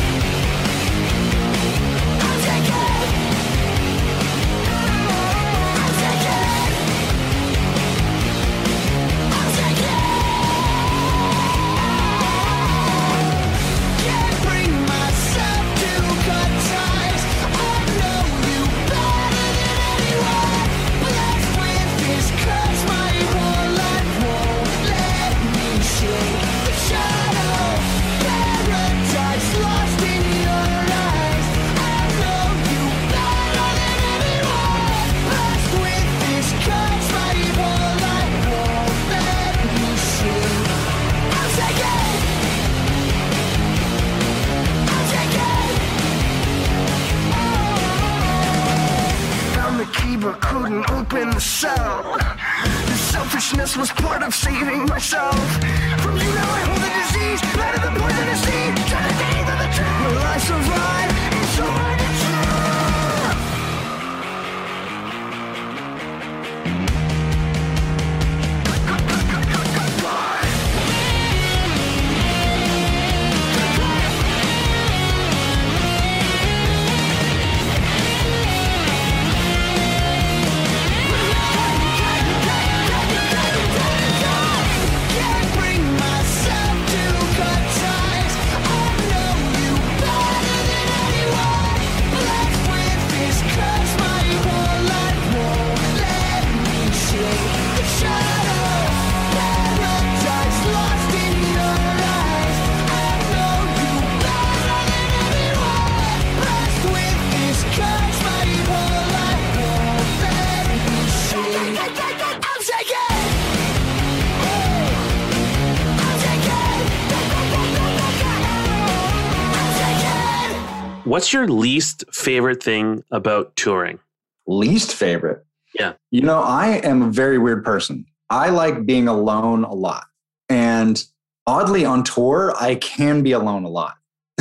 [121.33, 124.01] What's your least favorite thing about touring?
[124.47, 125.47] Least favorite.
[125.73, 125.95] Yeah.
[126.11, 128.05] You know, I am a very weird person.
[128.29, 130.05] I like being alone a lot.
[130.51, 131.03] And
[131.47, 133.95] oddly, on tour, I can be alone a lot,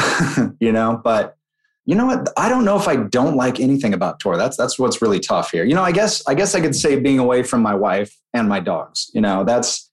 [0.59, 1.37] you know, but
[1.85, 2.27] you know what?
[2.35, 4.35] I don't know if I don't like anything about tour.
[4.35, 5.63] That's that's what's really tough here.
[5.63, 8.49] You know, I guess I guess I could say being away from my wife and
[8.49, 9.09] my dogs.
[9.13, 9.89] You know, that's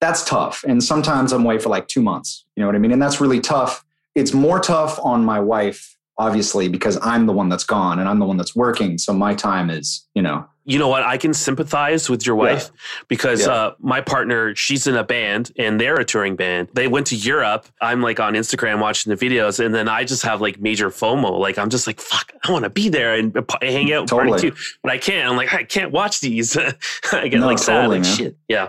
[0.00, 0.64] that's tough.
[0.66, 2.44] And sometimes I'm away for like two months.
[2.56, 2.90] You know what I mean?
[2.90, 3.84] And that's really tough.
[4.16, 8.18] It's more tough on my wife, obviously, because I'm the one that's gone and I'm
[8.18, 8.98] the one that's working.
[8.98, 11.02] So my time is, you know, You know what?
[11.02, 12.70] I can sympathize with your wife
[13.08, 13.52] because Yeah.
[13.52, 16.68] uh, my partner, she's in a band and they're a touring band.
[16.74, 17.64] They went to Europe.
[17.80, 21.40] I'm like on Instagram watching the videos, and then I just have like major FOMO.
[21.40, 24.32] Like I'm just like, fuck, I want to be there and hang out and party
[24.50, 25.28] too, but I can't.
[25.28, 26.56] I'm like, I can't watch these.
[27.12, 28.16] I get No, like sad, totally, like man.
[28.16, 28.36] shit.
[28.46, 28.68] Yeah.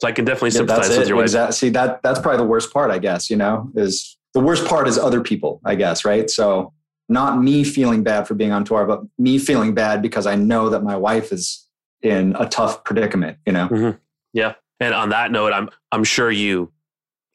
[0.00, 1.26] So I can definitely Yeah, sympathize with your wife.
[1.26, 3.30] Exact- See that that's probably the worst part, I guess.
[3.30, 6.28] You know, is the worst part is other people, I guess, right?
[6.28, 6.72] So
[7.08, 10.68] not me feeling bad for being on tour, but me feeling bad because I know
[10.68, 11.66] that my wife is
[12.02, 13.38] in a tough predicament.
[13.46, 13.98] You know, mm-hmm.
[14.32, 14.54] Yeah.
[14.80, 16.70] And on that note, I'm I'm sure you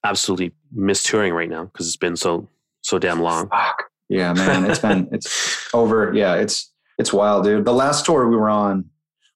[0.03, 2.47] absolutely miss touring right now because it's been so
[2.81, 3.49] so damn long.
[3.49, 3.85] fuck.
[4.09, 6.13] Yeah, man, it's been it's over.
[6.13, 7.65] Yeah, it's it's wild, dude.
[7.65, 8.89] The last tour we were on,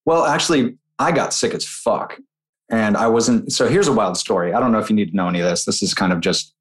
[0.05, 2.17] well, actually, I got sick as fuck,
[2.69, 3.51] and I wasn't.
[3.51, 4.53] So here's a wild story.
[4.53, 5.65] I don't know if you need to know any of this.
[5.65, 6.53] This is kind of just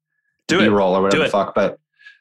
[0.47, 0.63] Do it.
[0.63, 1.31] B-roll or whatever Do the it.
[1.31, 1.53] fuck.
[1.53, 1.79] But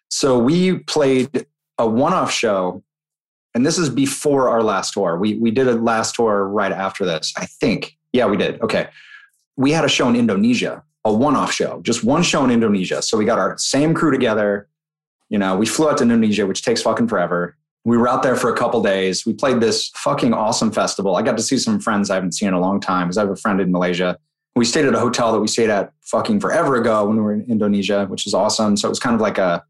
[0.08, 1.46] so we played
[1.78, 2.82] a one-off show,
[3.54, 5.18] and this is before our last tour.
[5.18, 7.96] We we did a last tour right after this, I think.
[8.12, 8.60] Yeah, we did.
[8.62, 8.88] Okay,
[9.56, 13.02] we had a show in Indonesia, a one-off show, just one show in Indonesia.
[13.02, 14.68] So we got our same crew together.
[15.28, 17.56] You know, we flew out to Indonesia, which takes fucking forever.
[17.84, 19.24] We were out there for a couple days.
[19.24, 21.16] We played this fucking awesome festival.
[21.16, 23.22] I got to see some friends I haven't seen in a long time because I
[23.22, 24.18] have a friend in Malaysia.
[24.56, 27.32] We stayed at a hotel that we stayed at fucking forever ago when we were
[27.32, 28.76] in Indonesia, which is awesome.
[28.76, 29.62] So it was kind of like a,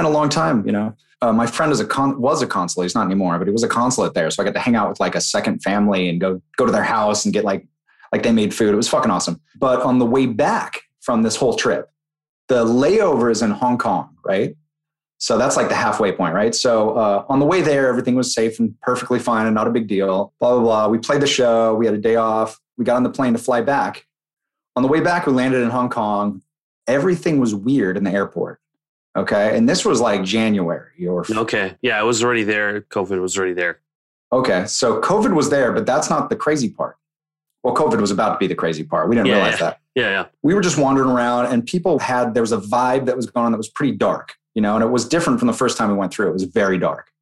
[0.00, 0.94] been a long time, you know.
[1.22, 2.86] Uh, my friend is a con- was a consulate.
[2.86, 4.30] He's not anymore, but he was a consulate there.
[4.30, 6.72] So I got to hang out with like a second family and go go to
[6.72, 7.66] their house and get like
[8.12, 8.72] like they made food.
[8.72, 9.40] It was fucking awesome.
[9.58, 11.90] But on the way back from this whole trip,
[12.48, 14.56] the layover is in Hong Kong, right?
[15.18, 16.54] So that's like the halfway point, right?
[16.54, 19.70] So uh, on the way there, everything was safe and perfectly fine and not a
[19.70, 20.32] big deal.
[20.40, 20.88] Blah blah blah.
[20.88, 21.74] We played the show.
[21.74, 22.58] We had a day off.
[22.78, 24.06] We got on the plane to fly back.
[24.74, 26.40] On the way back, we landed in Hong Kong.
[26.86, 28.60] Everything was weird in the airport.
[29.16, 31.76] Okay, and this was like January or Okay.
[31.82, 32.82] Yeah, it was already there.
[32.82, 33.80] COVID was already there.
[34.32, 34.66] okay.
[34.66, 36.96] So COVID was there, but that's not the crazy part.
[37.64, 39.08] Well, COVID was about to be the crazy part.
[39.08, 40.26] We didn't Yeah, realize that Yeah, yeah.
[40.42, 43.46] we were just wandering around and people had there was a vibe that was going
[43.46, 45.88] on that was pretty dark you know, and it was different from the first time
[45.90, 46.28] we went through.
[46.28, 47.12] It was very dark.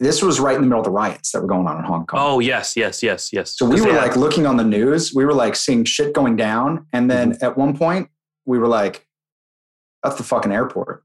[0.00, 2.06] This was right in the middle of the riots that were going on in Hong
[2.06, 2.18] Kong.
[2.22, 3.56] Oh yes, yes, yes, yes.
[3.58, 5.12] So we were like looking on the news.
[5.14, 6.86] We were like seeing shit going down.
[6.94, 7.44] And then Mm-hmm.
[7.44, 8.08] at one point,
[8.46, 9.06] we were like,
[10.02, 11.04] that's the fucking airport.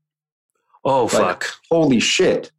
[0.84, 1.46] Oh like- fuck.
[1.70, 2.52] Holy shit.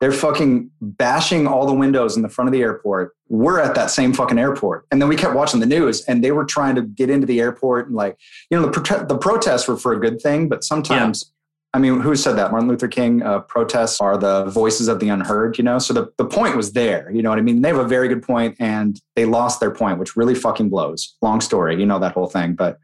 [0.00, 3.16] They're fucking bashing all the windows in the front of the airport.
[3.28, 4.86] We're at that same fucking airport.
[4.90, 7.40] And then we kept watching the news and they were trying to get into the
[7.40, 7.86] airport.
[7.86, 8.18] And like,
[8.50, 11.32] you know, the, the protests were for a good thing, but sometimes,
[11.72, 12.50] I mean, who said that?
[12.50, 15.78] Martin Luther King, uh, protests are the voices of the unheard, you know?
[15.78, 17.62] So the, the point was there, you know what I mean?
[17.62, 21.16] They have a very good point and they lost their point, which really fucking blows.
[21.22, 22.78] Long story, you know, that whole thing, but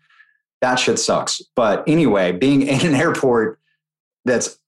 [0.62, 1.42] that shit sucks.
[1.54, 3.58] But anyway, being in an airport
[4.24, 4.58] that's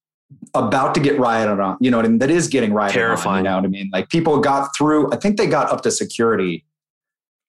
[0.54, 2.18] about to get rioted on, you know what I mean?
[2.18, 3.38] That is getting rioted Terrifying.
[3.38, 3.90] on, you know what I mean?
[3.92, 6.64] Like people got through, I think they got up to security.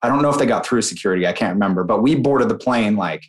[0.02, 2.58] I don't know if they got through security, I can't remember, but we boarded the
[2.58, 3.24] plane like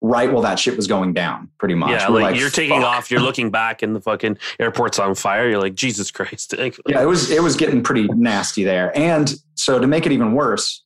[0.00, 1.90] right while that shit was going down, pretty much.
[1.90, 5.14] Yeah, We're like, you're taking "Fuck." off, you're looking back, and the fucking airport's on
[5.14, 5.48] fire.
[5.48, 6.54] You're like, Jesus Christ!
[6.86, 8.96] Yeah, it was it was getting pretty nasty there.
[8.96, 10.84] And so to make it even worse,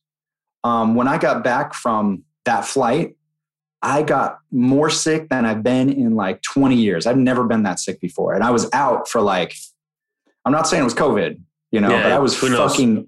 [0.63, 3.15] um, when I got back from that flight,
[3.83, 7.05] I got more sick than I've been in like 20 years.
[7.05, 9.55] I've never been that sick before, and I was out for like,
[10.45, 11.39] I'm not saying it was COVID,
[11.71, 13.07] you know, Yeah, but I was fucking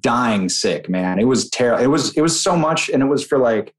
[0.00, 1.18] dying sick, man.
[1.18, 1.82] It was terrible.
[1.82, 3.74] It was it was so much, and it was for like,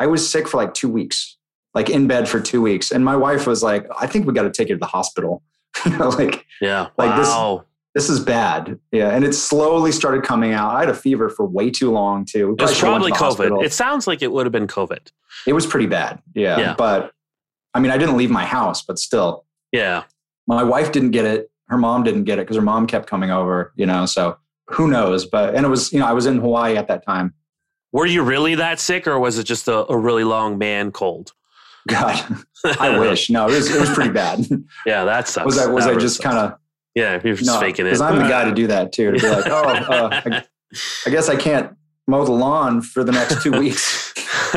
[0.00, 1.36] I was sick for like two weeks,
[1.72, 4.42] like in bed for two weeks, and my wife was like, I think we got
[4.42, 5.42] to take you to the hospital.
[5.98, 7.16] Like yeah, Like wow.
[7.16, 7.28] this
[8.10, 8.78] is bad.
[8.90, 9.10] Yeah.
[9.10, 10.74] And it slowly started coming out.
[10.74, 12.56] I had a fever for way too long too.
[12.58, 13.58] It was probably the hospital.
[13.58, 13.64] COVID.
[13.64, 15.10] It sounds like it would have been COVID.
[15.46, 16.20] it was pretty bad.
[16.34, 16.58] Yeah.
[16.58, 16.74] Yeah.
[16.76, 17.12] But
[17.74, 20.04] I mean, I didn't leave my house, but still, Yeah,
[20.46, 21.50] my wife didn't get it.
[21.68, 24.36] Her mom didn't get it because her mom kept coming over, you know, so
[24.68, 25.26] who knows?
[25.26, 27.34] But, and it was, you know, I was in Hawaii at that time.
[27.92, 31.32] were you really that sick, or was it just a, a really long man cold?
[31.88, 32.22] God,
[32.78, 33.28] I wish.
[33.30, 34.46] No, it was, it was pretty bad.
[34.86, 35.44] Yeah, that sucks.
[35.46, 36.58] was I, was That I really just kind of,
[36.94, 37.90] Yeah, you're just no, faking it.
[37.90, 40.44] because I'm the guy to do that too, to be like, oh, uh, I,
[41.06, 41.76] I guess I can't
[42.06, 44.12] mow the lawn for the next two weeks.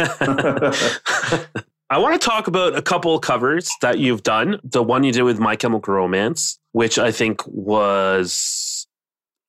[1.89, 4.59] I want to talk about a couple of covers that you've done.
[4.63, 8.87] The one you did with My Chemical Romance, which I think was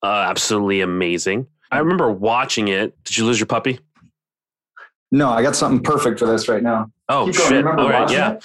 [0.03, 1.48] uh, absolutely amazing.
[1.70, 3.03] I remember watching it.
[3.05, 3.81] Did you lose your puppy?
[5.10, 6.90] No, I got something perfect for this right now.
[7.08, 7.48] Oh Keep going.
[7.48, 7.66] shit!
[7.66, 8.38] All right, yeah.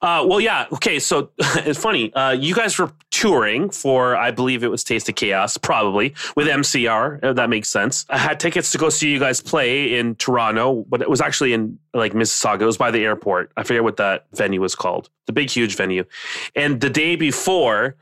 [0.00, 0.64] Uh, well, yeah.
[0.72, 2.10] Okay, so it's funny.
[2.14, 6.46] Uh, you guys were touring for, I believe it was Taste of Chaos, probably with
[6.46, 7.34] MCR.
[7.36, 8.06] That makes sense.
[8.08, 11.52] I had tickets to go see you guys play in Toronto, but it was actually
[11.52, 12.62] in like Mississauga.
[12.62, 13.52] It was by the airport.
[13.58, 15.10] I forget what that venue was called.
[15.26, 16.04] The big, huge venue.
[16.54, 17.96] And the day before.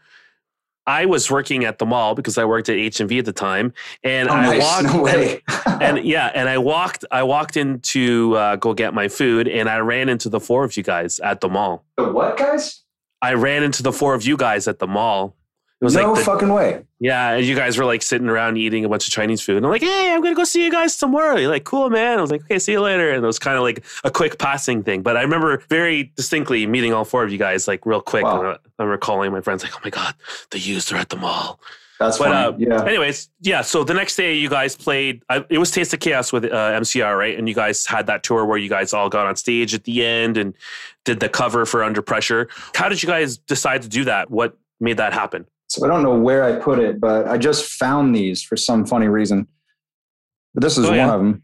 [0.86, 4.28] I was working at the mall because I worked at HMV at the time, and
[4.28, 4.60] Oh, I nice.
[4.62, 4.84] walked.
[4.94, 5.42] No way.
[5.80, 7.04] and yeah, and I walked.
[7.10, 10.62] I walked in to uh, go get my food, and I ran into the four
[10.64, 11.84] of you guys at the mall.
[11.96, 12.82] the what, guys?
[13.22, 15.34] I ran into the four of you guys at the mall.
[15.84, 16.82] It was no like, the, fucking way.
[16.98, 19.58] yeah, you guys were like sitting around eating a bunch of Chinese food.
[19.58, 21.36] And I'm like, hey, I'm gonna go see you guys tomorrow.
[21.36, 22.18] You're like, cool, man.
[22.18, 23.10] I was like, okay, see you later.
[23.10, 25.02] And it was kind of like a quick passing thing.
[25.02, 28.24] But I remember very distinctly meeting all four of you guys like real quick.
[28.24, 28.38] Wow.
[28.40, 30.14] And I I remember calling my friends like, oh my god,
[30.50, 31.60] the Used are at the mall.
[32.00, 32.64] That's But, funny.
[32.66, 32.84] uh, yeah.
[32.84, 33.60] Anyways, yeah.
[33.62, 35.22] So the next day, you guys played.
[35.48, 36.48] It was Taste of Chaos with uh,
[36.80, 37.38] MCR, right?
[37.38, 40.04] And you guys had that tour where you guys all got on stage at the
[40.04, 40.54] end and
[41.04, 42.48] did the cover for Under Pressure.
[42.74, 44.28] How did you guys decide to do that?
[44.30, 45.46] What made that happen?
[45.74, 48.86] So I don't know where I put it, but I just found these for some
[48.86, 49.48] funny reason.
[50.54, 51.12] But this is Oh, one yeah.
[51.12, 51.42] of them.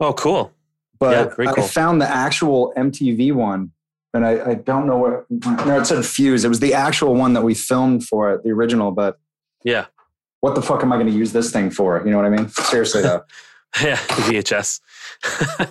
[0.00, 0.52] Oh, cool.
[0.98, 1.64] But Yeah, cool.
[1.64, 3.72] I found the actual MTV one,
[4.14, 5.26] and I, I don't know where.
[5.30, 6.44] No, it said Fuse.
[6.44, 8.90] It was the actual one that we filmed for it, the original.
[8.90, 9.18] But
[9.64, 9.86] Yeah.
[10.40, 12.02] what the fuck am I going to use this thing for?
[12.04, 12.48] You know what I mean?
[12.48, 13.22] Seriously though.
[13.82, 14.80] Yeah, VHS.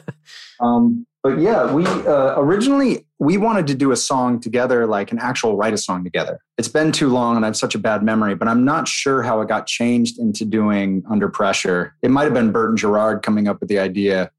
[0.59, 5.19] Um, but yeah, we uh, originally we wanted to do a song together, like an
[5.19, 6.39] actual write a song together.
[6.57, 8.35] It's been too long, and I have such a bad memory.
[8.35, 11.95] But I'm not sure how it got changed into doing Under Pressure.
[12.01, 14.31] It might have been Bert and Gerard coming up with the idea,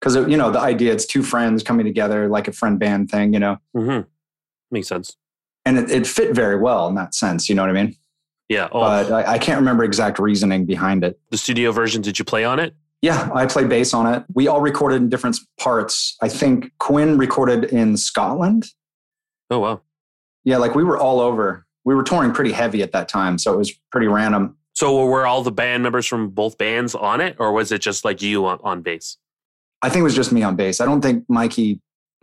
[0.00, 3.32] because you know the idea it's two friends coming together like a friend band thing,
[3.32, 4.08] you know, Mm-hmm.
[4.70, 5.16] Makes sense.
[5.64, 7.48] and it, it fit very well in that sense.
[7.48, 7.94] You know what I mean?
[8.48, 8.68] Yeah.
[8.72, 11.18] Oh, But I, I can't remember exact reasoning behind it.
[11.30, 12.02] the studio version.
[12.02, 12.74] Did you play on it?
[13.04, 14.24] Yeah, I played bass on it.
[14.32, 16.16] We all recorded in different parts.
[16.22, 18.64] I think Quinn recorded in Scotland.
[19.50, 19.82] Oh wow.
[20.44, 21.66] Yeah, like we were all over.
[21.84, 24.56] We were touring pretty heavy at that time, so it was pretty random.
[24.72, 28.06] So were all the band members from both bands on it, or was it just
[28.06, 29.18] like you on, on bass?
[29.82, 30.80] I think it was just me on bass.
[30.80, 31.82] I don't think Mikey.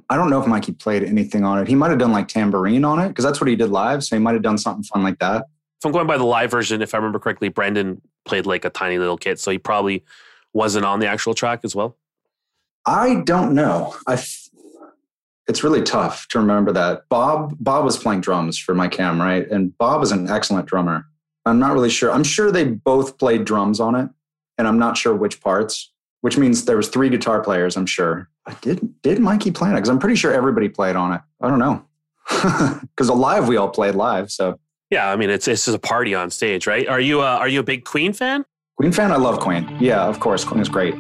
[0.10, 1.68] I don't know if Mikey played anything on it.
[1.68, 4.04] He might have done like tambourine on it because that's what he did live.
[4.04, 5.46] So he might have done something fun like that.
[5.80, 8.72] If I'm going by the live version, if I remember correctly, Branden played like a
[8.72, 10.04] tiny little kid, so he probably
[10.54, 11.98] wasn't on the actual track as well.
[12.86, 13.96] I don't know.
[14.08, 14.22] I
[15.48, 17.08] it's really tough to remember that.
[17.10, 19.50] Bob Bob was playing drums for My Chem, right?
[19.50, 21.06] And Bob is an excellent drummer.
[21.46, 22.12] I'm not really sure.
[22.12, 24.10] I'm sure they both played drums on it,
[24.58, 25.92] and I'm not sure which parts.
[26.22, 27.76] Which means there was three guitar players.
[27.76, 28.30] I'm sure.
[28.46, 29.74] But did did Mikey play it?
[29.74, 31.22] Because I'm pretty sure everybody played on it.
[31.42, 31.86] I don't know.
[32.82, 34.32] Because live we all played live.
[34.32, 36.88] So Yeah, I mean it's it's just a party on stage, right?
[36.88, 38.46] Are you uh, are you a big Queen fan?
[38.82, 39.78] Queen fan, I love Queen.
[39.80, 40.96] Yeah, of course, Queen is great.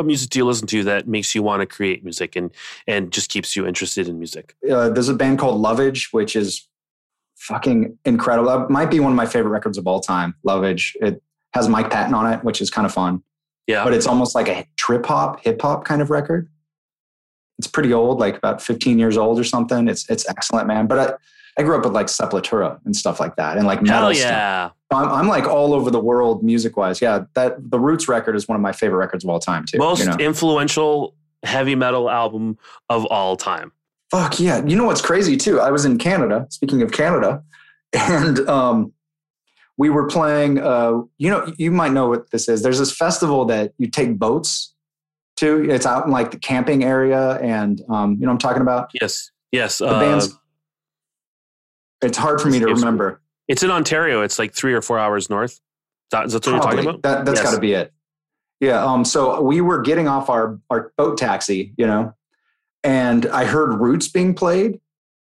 [0.00, 2.50] What music do you listen to that makes you want to create music and
[2.86, 4.56] and just keeps you interested in music?
[4.72, 6.66] uh, there's a band called Lovage, which is
[7.36, 8.48] fucking incredible.
[8.48, 10.34] That might be one of my favorite records of all time.
[10.42, 10.96] Lovage.
[11.02, 11.22] It
[11.52, 13.22] has Mike Patton on it, which is kind of fun,
[13.66, 13.84] Yeah.
[13.84, 16.48] but it's almost like a trip hop, hip hop kind of record.
[17.58, 19.86] It's pretty old, like about 15 years old or something.
[19.86, 20.86] It's it's excellent, man.
[20.86, 24.12] But I, I grew up with like Sepultura and stuff like that, and like metal
[24.12, 24.64] Hell yeah.
[24.66, 27.00] I'm, I'm like all over the world music wise.
[27.00, 29.78] Yeah, that the Roots record is one of my favorite records of all time too.
[29.78, 30.16] Most you know?
[30.16, 31.14] influential
[31.44, 33.72] heavy metal album of all time.
[34.10, 34.64] Fuck yeah.
[34.64, 35.60] You know what's crazy too?
[35.60, 37.42] I was in Canada, speaking of Canada,
[37.92, 38.92] and um,
[39.80, 42.62] we were playing, uh, you know, you might know what this is.
[42.62, 44.74] There's this festival that you take boats
[45.36, 45.70] to.
[45.70, 47.38] It's out in like the camping area.
[47.38, 48.90] And um, you know what I'm talking about?
[49.00, 49.30] Yes.
[49.52, 49.78] Yes.
[49.78, 50.36] The uh, band's,
[52.02, 53.22] it's hard for me to remember.
[53.50, 54.22] It's in Ontario.
[54.22, 55.50] It's like three or four hours north.
[55.50, 55.58] Is
[56.12, 57.02] that, is that what you're talking about?
[57.02, 57.50] That, that's Yes.
[57.50, 57.92] got to be it.
[58.60, 58.84] Yeah.
[58.84, 62.14] Um, so we were getting off our, our boat taxi, you know,
[62.84, 64.78] and I heard Roots being played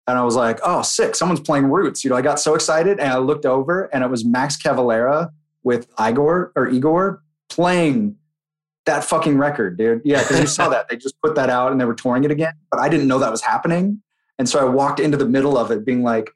[0.09, 1.15] and I was like, oh, sick.
[1.15, 2.03] Someone's playing Roots.
[2.03, 5.31] You know, I got so excited and I looked over and it was Max Cavalera
[5.63, 8.17] with Igor or Igor playing
[8.87, 10.01] that fucking record, dude.
[10.05, 10.89] Yeah, because you saw that.
[10.89, 12.55] They just put that out and they were touring it again.
[12.73, 14.03] But I didn't know that was happening.
[14.37, 16.31] And so I walked into the middle of it being like,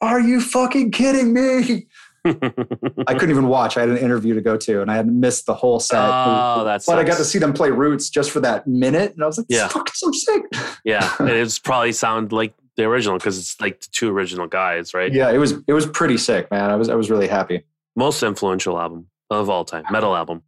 [0.00, 1.86] are you fucking kidding me?
[2.24, 3.76] I couldn't even watch.
[3.76, 5.98] I had an interview to go to and I had missed the whole set.
[5.98, 9.14] Oh, that's but I got to see them play Roots just for that minute.
[9.14, 9.58] And I was like, Yeah.
[9.60, 9.68] yeah.
[9.68, 10.42] fucking so sick.
[10.84, 14.92] yeah, it is probably sound like the original because it's like the two original guys,
[14.94, 15.12] right?
[15.12, 16.70] Yeah, it was it was pretty sick, man.
[16.70, 17.64] I was I was really happy.
[17.96, 20.42] Most influential album of all time, metal album.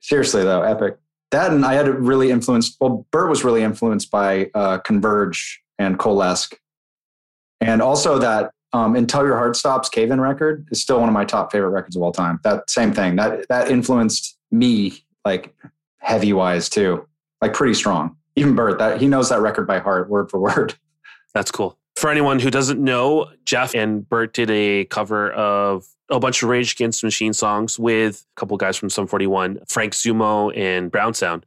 [0.00, 0.98] Seriously though, epic.
[1.30, 2.76] That and I had it really influenced.
[2.80, 6.50] Well, Bert was really influenced by uh, Converge and Coalesce,
[7.60, 11.24] and also that um, "Until Your Heart Stops" Cave-In record is still one of my
[11.24, 12.40] top favorite records of all time.
[12.44, 15.54] That same thing that that influenced me like
[15.98, 17.06] heavy wise too,
[17.40, 18.16] like pretty strong.
[18.36, 20.74] Even Bert, that he knows that record by heart, word for word.
[21.34, 21.76] That's cool.
[21.96, 26.48] For anyone who doesn't know, Jeph and Bert did a cover of a bunch of
[26.48, 31.14] Rage Against Machine songs with a couple guys from Sum 41, Frank Zummo and Brown
[31.14, 31.46] Sound.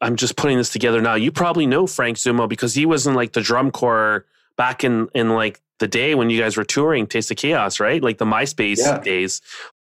[0.00, 1.14] I'm just putting this together now.
[1.14, 4.24] You probably know Frank Zummo because he was in like the drum corps
[4.56, 8.02] back in in like the day when you guys were touring Taste of Chaos, right?
[8.02, 8.98] Like the MySpace Yeah.
[8.98, 9.40] days.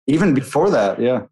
[0.07, 1.23] Even before that, yeah,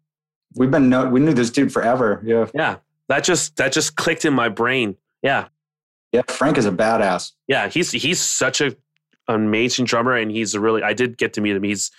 [0.54, 2.22] we've been know, we knew this dude forever.
[2.24, 2.76] Yeah, Yeah.
[3.08, 4.96] That just that just clicked in my brain.
[5.22, 5.48] Yeah.
[6.12, 6.22] yeah.
[6.28, 7.32] Frank is a badass.
[7.48, 8.74] yeah, he's he's such a
[9.28, 10.82] amazing drummer, and he's a really.
[10.82, 11.62] I did get to meet him.
[11.62, 11.90] He's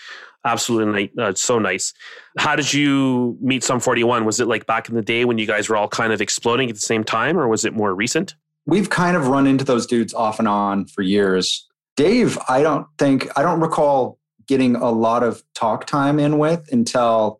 [0.45, 1.93] absolutely uh, so nice.
[2.37, 4.25] How did you meet Sum Forty One?
[4.25, 6.69] Was it like back in the day when you guys were all kind of exploding
[6.69, 8.35] at the same time, or was it more recent?
[8.65, 11.67] we've kind of run into those dudes off and on for years.
[11.95, 14.17] Dave, I don't think I don't recall
[14.47, 17.39] getting a lot of talk time in with until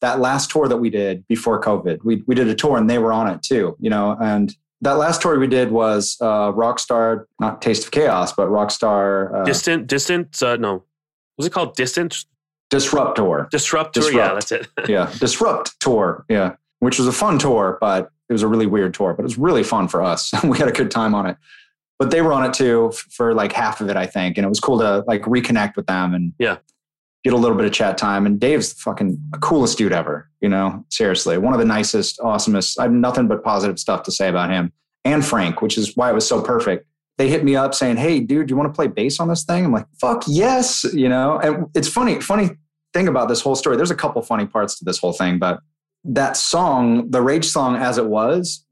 [0.00, 2.04] that last tour that we did before COVID.
[2.04, 4.16] We we did a tour and they were on it too, you know.
[4.20, 9.34] And that last tour we did was uh, Rockstar, not Taste of Chaos, but Rockstar
[9.34, 10.42] uh, Distant, distant.
[10.42, 10.84] Uh, no,
[11.36, 12.24] was it called Distant
[12.70, 13.48] Disruptor.
[13.50, 14.68] Disruptor, Disrupt Yeah, that's it.
[14.88, 16.24] yeah, Disrupt Tour.
[16.28, 19.24] Yeah, which was a fun tour, but it was a really weird tour, but it
[19.24, 20.32] was really fun for us.
[20.44, 21.36] we had a good time on it.
[21.98, 24.48] But they were on it too for like half of it, I think, and it
[24.48, 26.58] was cool to like reconnect with them and Yeah.
[27.24, 28.26] get a little bit of chat time.
[28.26, 30.28] And Dave's the fucking coolest dude ever.
[30.40, 32.78] You know, seriously, one of the nicest, awesomest.
[32.78, 34.72] I have nothing but positive stuff to say about him
[35.04, 36.86] and Frank, which is why it was so perfect.
[37.18, 39.44] They hit me up saying, "Hey, dude, do you want to play bass on this
[39.44, 42.20] thing?" I'm like, "Fuck yes!" You know, and it's funny.
[42.20, 42.50] Funny
[42.92, 43.76] thing about this whole story.
[43.78, 45.60] There's a couple funny parts to this whole thing, but
[46.04, 48.65] that song, the Rage song, as it was,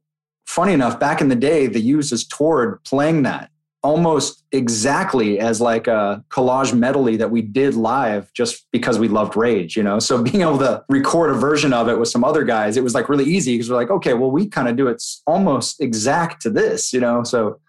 [0.55, 3.51] funny enough, back in the day, the users toured playing that
[3.83, 9.37] almost exactly as like a collage medley that we did live just because we loved
[9.37, 9.99] Rage, you know?
[9.99, 12.95] So being able to record a version of it with some other guys, it was
[12.95, 16.41] like really easy because we're like, okay, well, we kind of do it almost exact
[16.43, 17.25] to this, you know?
[17.25, 17.61] So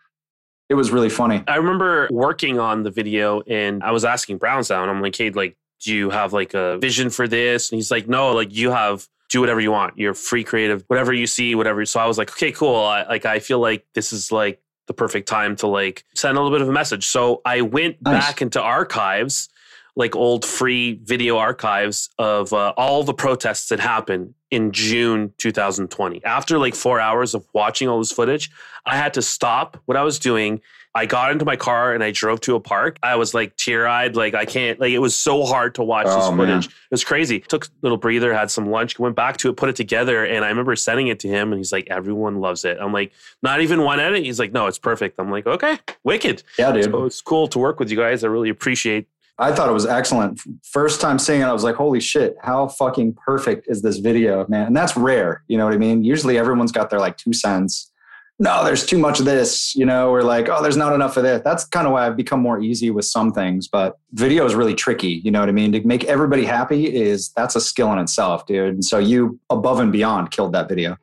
[0.69, 1.43] it was really funny.
[1.47, 4.89] I remember working on the video, and I was asking Brown Sound.
[4.89, 8.07] I'm like, "Hey, like, do you have like a vision for this?" And he's like,
[8.07, 9.97] "No, like you have." Do whatever you want.
[9.97, 10.85] You're free, creative.
[10.87, 11.85] Whatever you see, whatever.
[11.85, 12.73] So I was like, okay, cool.
[12.73, 16.41] I, like I feel like this is like the perfect time to like send a
[16.41, 17.05] little bit of a message.
[17.07, 18.25] So I went Nice.
[18.27, 19.49] back into archives,
[19.97, 26.23] like old free video archives of uh, all the protests that happened in June 2020.
[26.23, 28.49] After like four hours of watching all this footage,
[28.85, 30.61] I had to stop what I was doing.
[30.95, 32.97] I got into my car and I drove to a park.
[33.03, 36.05] I was like tear eyed, like I can't, like it was so hard to watch
[36.05, 36.47] this Oh, man.
[36.61, 36.65] footage.
[36.67, 37.41] It was crazy.
[37.41, 40.45] Took a little breather, had some lunch, went back to it, put it together, and
[40.45, 43.11] I remember sending it to him, and he's like, "Everyone loves it." I'm like,
[43.43, 46.85] "Not even one edit." He's like, "No, it's perfect." I'm like, "Okay, wicked." Yeah, dude.
[46.85, 48.23] So it's cool to work with you guys.
[48.23, 49.07] I really appreciate.
[49.37, 50.39] I thought it was excellent.
[50.63, 54.45] First time seeing it, I was like, holy shit, how fucking perfect is this video,
[54.47, 54.67] man?
[54.67, 55.43] And that's rare.
[55.49, 56.05] You know what I mean?
[56.05, 57.91] Usually everyone's got their like two cents.
[58.37, 61.23] No, there's too much of this, you know, or like, oh, there's not enough of
[61.23, 61.41] this.
[61.43, 63.69] That's kind of why I've become more easy with some things.
[63.69, 65.21] But video is really tricky.
[65.23, 65.71] You know what I mean?
[65.71, 68.73] To make everybody happy is that's a skill in itself, dude.
[68.73, 70.97] And so you above and beyond killed that video.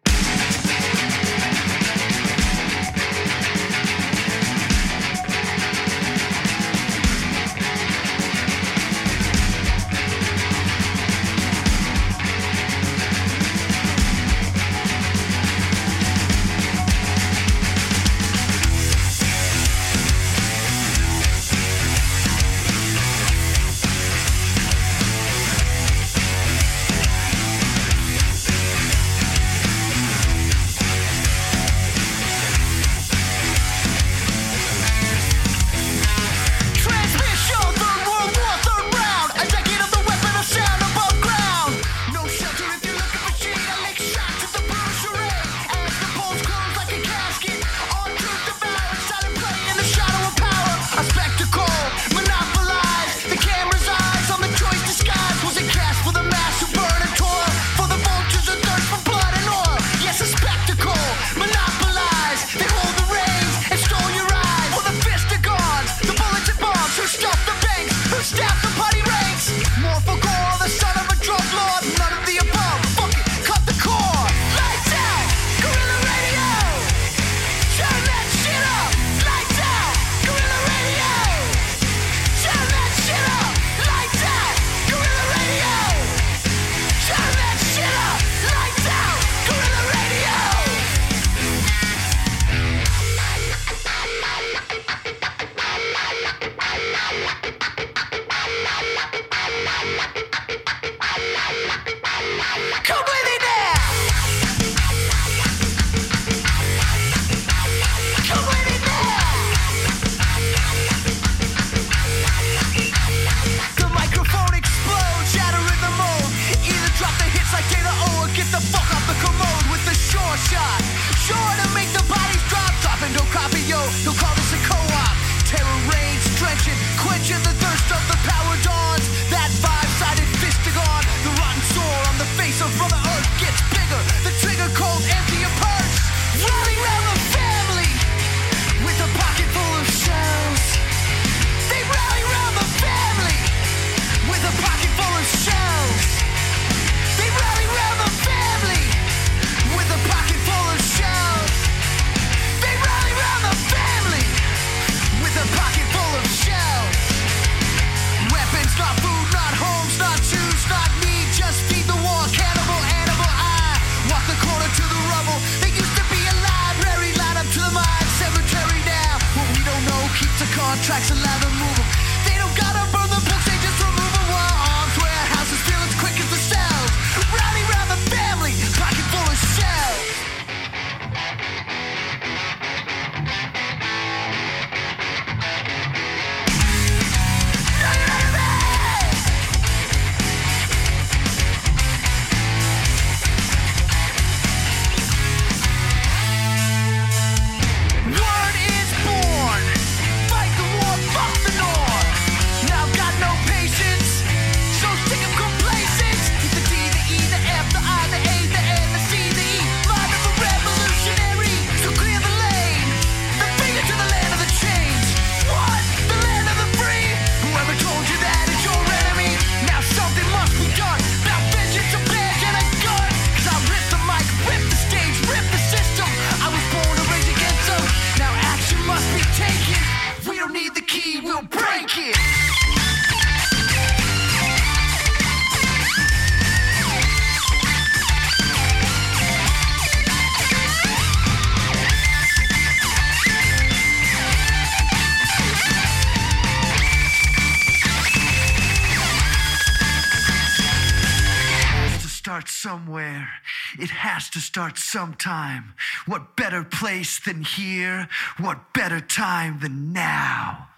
[253.79, 255.75] It has to start sometime.
[256.07, 258.09] What better place than here?
[258.39, 260.69] What better time than now?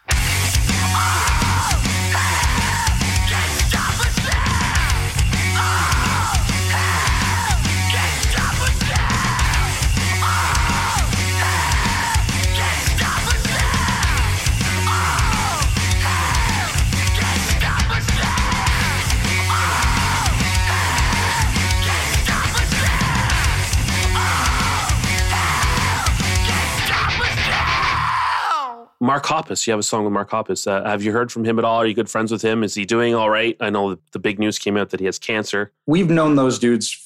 [29.04, 30.66] Mark Hoppus, you have a song with Mark Hoppus.
[30.66, 31.76] Uh, have you heard from him at all?
[31.76, 32.64] Are you good friends with him?
[32.64, 33.54] Is he doing all right?
[33.60, 35.72] I know the big news came out that he has cancer.
[35.86, 37.04] we've known those dudes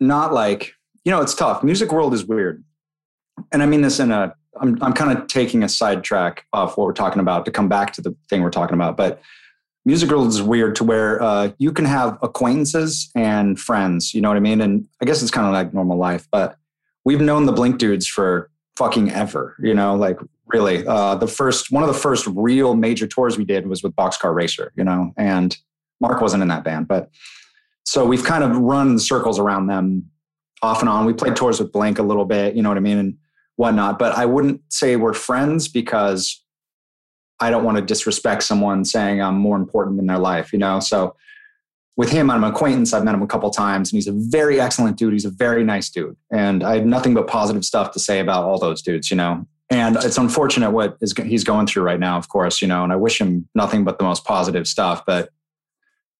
[0.00, 0.74] not like
[1.04, 2.62] you know it's tough music world is weird
[3.52, 6.84] and i mean this in a i'm, I'm kind of taking a sidetrack off what
[6.84, 9.20] we're talking about to come back to the thing we're talking about but
[9.84, 14.28] music world is weird to where uh, you can have acquaintances and friends you know
[14.28, 16.56] what i mean and i guess it's kind of like normal life but
[17.04, 20.18] we've known the blink dudes for fucking ever you know like
[20.48, 23.94] really uh, the first one of the first real major tours we did was with
[23.96, 25.58] boxcar racer you know and
[26.00, 27.10] mark wasn't in that band but
[27.88, 30.10] so we've kind of run circles around them
[30.62, 31.06] off and on.
[31.06, 33.16] We played tours with Blink a little bit, you know what I mean, and
[33.56, 33.98] whatnot.
[33.98, 36.42] But I wouldn't say we're friends because
[37.40, 40.80] I don't want to disrespect someone saying I'm more important in their life, you know.
[40.80, 41.16] So
[41.96, 42.92] with him, I'm an acquaintance.
[42.92, 45.12] I've met him a couple times, and he's a very excellent dude.
[45.12, 48.44] He's a very nice dude, and I have nothing but positive stuff to say about
[48.44, 49.46] all those dudes, you know.
[49.70, 52.84] And it's unfortunate what is he's going through right now, of course, you know.
[52.84, 55.30] And I wish him nothing but the most positive stuff, but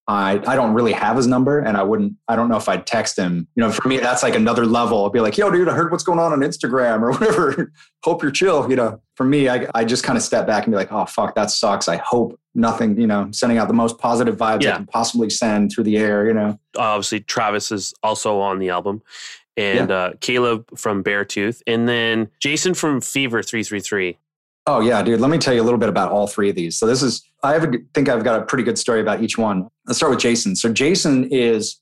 [0.09, 2.87] I, I don't really have his number and I wouldn't, I don't know if I'd
[2.87, 3.47] text him.
[3.55, 5.05] You know, for me, that's like another level.
[5.05, 7.71] I'd be like, yo, dude, I heard what's going on on Instagram or whatever.
[8.03, 8.67] hope you're chill.
[8.71, 11.05] You know, for me, I, I just kind of step back and be like, oh,
[11.05, 11.87] fuck, that sucks.
[11.87, 14.73] I hope nothing, you know, sending out the most positive vibes Yeah.
[14.73, 16.59] I can possibly send through the air, you know.
[16.75, 19.03] Obviously, Travis is also on the album,
[19.59, 24.17] and uh, Caleb from Beartooth, and then Jason from Fever three three three.
[24.65, 25.19] Oh yeah, dude.
[25.19, 26.77] Let me tell you a little bit about all three of these.
[26.77, 29.37] So this is I have a, think I've got a pretty good story about each
[29.37, 29.69] one.
[29.87, 30.55] Let's start with Jason.
[30.55, 31.79] So Jason is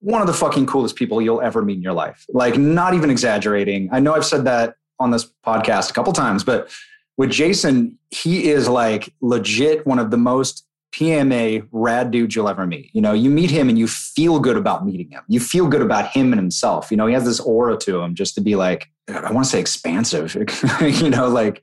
[0.00, 2.24] one of the fucking coolest people you'll ever meet in your life.
[2.30, 3.90] Like not even exaggerating.
[3.92, 6.70] I know I've said that on this podcast a couple times, but
[7.16, 12.66] with Jason, he is like legit one of the most PMA rad dude you'll ever
[12.66, 12.90] meet.
[12.92, 15.22] You know, you meet him and you feel good about meeting him.
[15.28, 16.90] You feel good about him and himself.
[16.90, 19.50] You know, he has this aura to him just to be like, I want to
[19.50, 20.34] say expansive,
[20.80, 21.62] you know, like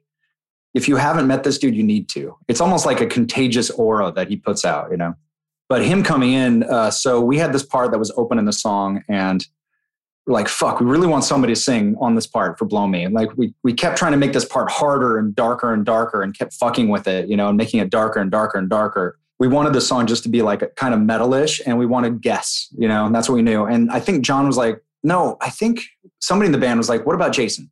[0.73, 2.37] if you haven't met this dude, you need to.
[2.47, 5.15] It's almost like a contagious aura that he puts out, you know.
[5.69, 8.53] But him coming in, uh, so we had this part that was open in the
[8.53, 9.45] song, and
[10.33, 13.13] like, "Fuck, we really want somebody to sing on this part for "Blow Me." And
[13.13, 16.37] like we we kept trying to make this part harder and darker and darker, and
[16.37, 19.17] kept fucking with it, you know, and making it darker and darker and darker.
[19.39, 22.21] We wanted the song just to be like a kind of metalish, and we wanted
[22.21, 23.65] guess, you know, and that's what we knew.
[23.65, 25.85] And I think John was like, no, I think
[26.19, 27.69] somebody in the band was like, "What about Jason?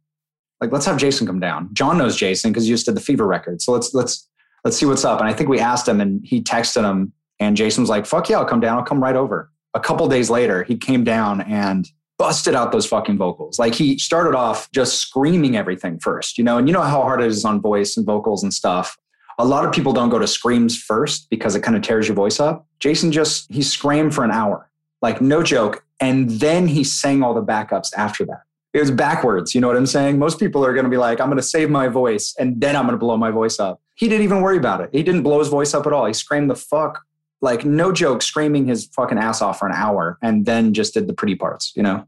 [0.61, 3.25] Like, let's have Jason come down." John knows Jason because he just did the Fever
[3.25, 4.27] record, so let's let's
[4.63, 5.19] let's see what's up.
[5.19, 8.29] And I think we asked him, and he texted him, and Jason was like, "Fuck
[8.29, 8.77] yeah, I'll come down.
[8.77, 12.85] I'll come right over." A couple days later, he came down and busted out those
[12.85, 13.59] fucking vocals.
[13.59, 17.21] Like he started off just screaming everything first, you know, and you know how hard
[17.21, 18.97] it is on voice and vocals and stuff.
[19.37, 22.15] A lot of people don't go to screams first because it kind of tears your
[22.15, 22.65] voice up.
[22.79, 24.69] Jason just, he screamed for an hour,
[25.01, 25.83] like no joke.
[25.99, 28.43] And then he sang all the backups after that.
[28.73, 29.53] It was backwards.
[29.53, 30.19] You know what I'm saying?
[30.19, 32.75] Most people are going to be like, I'm going to save my voice and then
[32.75, 33.81] I'm going to blow my voice up.
[33.95, 34.89] He didn't even worry about it.
[34.91, 36.05] He didn't blow his voice up at all.
[36.05, 37.05] He screamed the fuck,
[37.41, 41.07] like no joke, screaming his fucking ass off for an hour and then just did
[41.07, 42.05] the pretty parts, you know?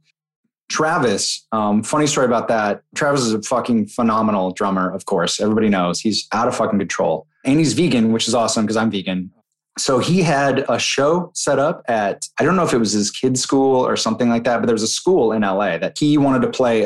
[0.70, 2.82] Travis, um, funny story about that.
[2.96, 5.40] Travis is a fucking phenomenal drummer, of course.
[5.40, 7.28] Everybody knows he's out of fucking control.
[7.46, 9.32] And he's vegan, which is awesome because I'm vegan.
[9.78, 13.12] So he had a show set up at, I don't know if it was his
[13.12, 16.18] kid's school or something like that, but there was a school in LA that he
[16.18, 16.82] wanted to play,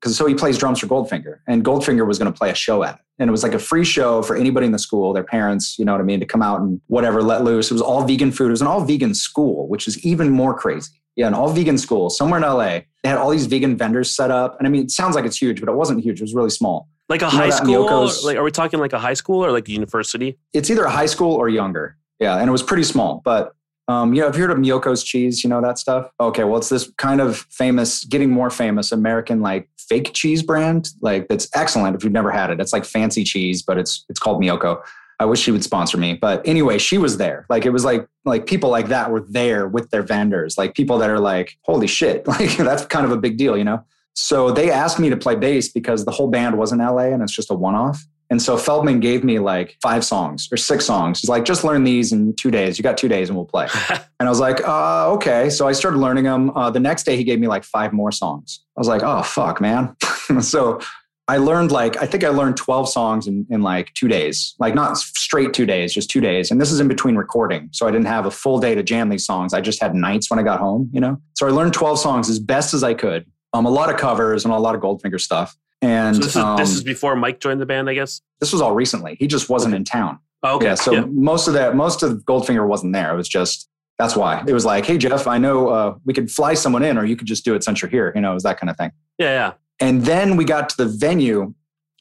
[0.00, 2.84] because so he plays drums for Goldfinger, and Goldfinger was going to play a show
[2.84, 3.00] at it.
[3.18, 5.84] And it was like a free show for anybody in the school, their parents, you
[5.84, 7.70] know what I mean, to come out and whatever, let loose.
[7.70, 8.48] It was all vegan food.
[8.48, 11.02] It was an all vegan school, which is even more crazy.
[11.16, 12.80] Yeah, an all vegan school somewhere in LA.
[13.02, 14.56] They had all these vegan vendors set up.
[14.58, 16.20] And I mean, it sounds like it's huge, but it wasn't huge.
[16.20, 16.88] It was really small.
[17.08, 18.08] Like a You high school?
[18.24, 20.38] Like, are we talking like a high school or like a university?
[20.52, 21.96] It's either a high school or younger.
[22.20, 23.20] Yeah, and it was pretty small.
[23.24, 23.52] But
[23.88, 25.42] um, you know, have you heard of Miyoko's cheese?
[25.42, 26.10] You know that stuff?
[26.20, 30.90] Okay, well, it's this kind of famous, getting more famous American like fake cheese brand.
[31.00, 32.60] Like that's excellent if you've never had it.
[32.60, 34.82] It's like fancy cheese, but it's it's called Miyoko.
[35.20, 36.14] I wish she would sponsor me.
[36.14, 37.46] But anyway, she was there.
[37.48, 40.58] Like it was like like people like that were there with their vendors.
[40.58, 43.64] Like people that are like, holy shit, like that's kind of a big deal, you
[43.64, 43.84] know?
[44.12, 47.22] So they asked me to play bass because the whole band was in LA and
[47.22, 48.04] it's just a one-off.
[48.30, 51.20] And so Feldmann gave me like five songs or six songs.
[51.20, 52.78] He's like, just learn these in two days.
[52.78, 53.68] You got two days and we'll play.
[53.90, 55.48] and I was like, uh, okay.
[55.48, 56.50] So I started learning them.
[56.56, 58.60] Uh, the next day, he gave me like five more songs.
[58.76, 59.96] I was like, oh, fuck, man.
[60.40, 60.80] so
[61.26, 64.74] I learned like, I think I learned 12 songs in, in like two days, like
[64.74, 66.50] not straight two days, just two days.
[66.50, 67.68] And this is in between recording.
[67.72, 69.54] So I didn't have a full day to jam these songs.
[69.54, 71.20] I just had nights when I got home, you know?
[71.34, 73.26] So I learned 12 songs as best as I could.
[73.54, 75.56] Um, a lot of covers and a lot of Goldfinger stuff.
[75.80, 78.20] And So this is um, this is before Mike joined the band, I guess.
[78.40, 79.16] this was all recently.
[79.18, 80.18] He just wasn't in town.
[80.42, 80.66] Oh, okay.
[80.66, 80.74] Yeah.
[80.74, 81.04] So yeah.
[81.06, 83.12] most of that, most of Goldfinger wasn't there.
[83.12, 83.68] It was just
[83.98, 86.96] that's why it was like, hey Jeph, I know uh, we could fly someone in,
[86.96, 88.12] or you could just do it since you're here.
[88.14, 88.92] You know, it was that kind of thing.
[89.18, 89.52] yeah, yeah.
[89.80, 91.54] And then we got to the venue,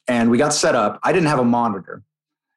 [0.07, 0.99] and we got set up.
[1.03, 2.01] I didn't have a monitor,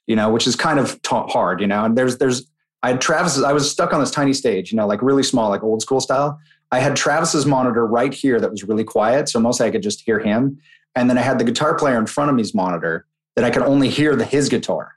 [0.06, 1.84] you know, which is kind of t- hard, you know.
[1.84, 2.50] And there's there's
[2.82, 3.42] I had Travis's.
[3.42, 6.00] I was stuck on this tiny stage, you know, like really small, like old school
[6.00, 6.38] style.
[6.72, 10.02] I had Travis's monitor right here that was really quiet, so mostly I could just
[10.02, 10.58] hear him.
[10.94, 13.62] And then I had the guitar player in front of me's monitor that I could
[13.62, 14.96] only hear the his guitar.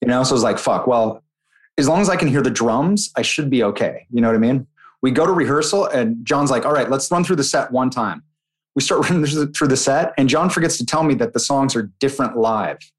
[0.00, 1.22] You know, so I was like, fuck, well,
[1.78, 4.06] as long as I can hear the drums, I should be okay.
[4.10, 4.66] You know what I mean?
[5.02, 7.90] We go to rehearsal and John's like, all right, let's run through the set one
[7.90, 8.22] time.
[8.74, 11.74] We start running through the set, and John forgets to tell me that the songs
[11.74, 12.78] are different live.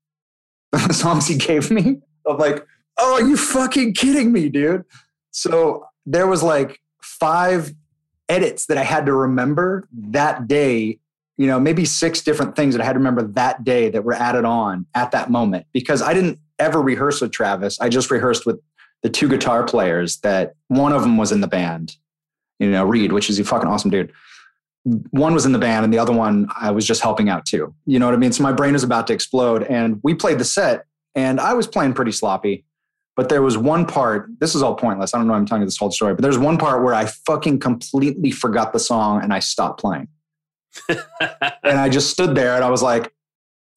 [0.71, 2.01] The songs he gave me.
[2.27, 4.83] I'm like, oh, you fucking kidding me, dude?
[5.31, 7.73] So there was like five
[8.27, 10.99] edits that I had to remember that day
[11.37, 14.13] you know, maybe six different things that I had to remember that day that were
[14.13, 17.79] added on at that moment because I didn't ever rehearse with Travis.
[17.79, 18.59] I just rehearsed with
[19.03, 21.95] the two guitar players that one of them was in the band,
[22.59, 24.11] you know, Reed, which is a fucking awesome dude.
[25.11, 27.75] One was in the band and the other one I was just helping out too.
[27.85, 28.31] You know what I mean?
[28.31, 31.67] So my brain is about to explode and we played the set and I was
[31.67, 32.63] playing pretty sloppy.
[33.15, 35.13] But there was one part, this is all pointless.
[35.13, 36.93] I don't know why I'm telling you this whole story, but there's one part where
[36.93, 40.07] I fucking completely forgot the song and I stopped playing
[40.89, 43.13] and I just stood there and I was like,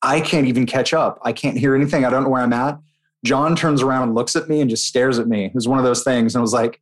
[0.02, 1.18] I can't even catch up.
[1.22, 2.04] I can't hear anything.
[2.04, 2.78] I don't know where I'm at.
[3.24, 5.46] John turns around and looks at me and just stares at me.
[5.46, 6.34] It was one of those things.
[6.34, 6.80] And I was like,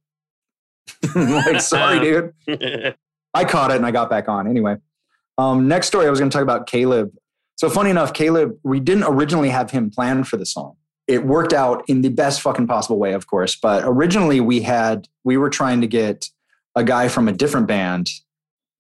[1.15, 2.01] like, sorry,
[2.47, 2.95] dude.
[3.35, 4.47] I caught it and I got back on.
[4.47, 4.77] Anyway,
[5.37, 7.13] um, next story, I was going to talk about Caleb.
[7.57, 10.77] So funny enough, Caleb, we didn't originally have him planned for the song.
[11.09, 13.57] It worked out in the best fucking possible way, of course.
[13.57, 16.29] But originally, we had we were trying to get
[16.77, 18.11] a guy from a different band.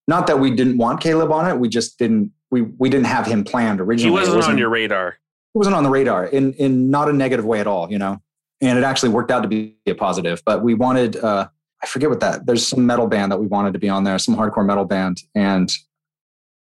[0.09, 3.26] Not that we didn't want Caleb on it, we just didn't we we didn't have
[3.26, 4.22] him planned he originally.
[4.22, 5.09] It wasn't on your radar.
[5.09, 5.18] it
[5.54, 8.20] wasn't on the radar in in not a negative way at all, you know.
[8.61, 10.42] And it actually worked out to be a positive.
[10.44, 11.48] But we wanted uh
[11.82, 14.18] I forget what that there's some metal band that we wanted to be on there,
[14.18, 15.20] some hardcore metal band.
[15.34, 15.70] And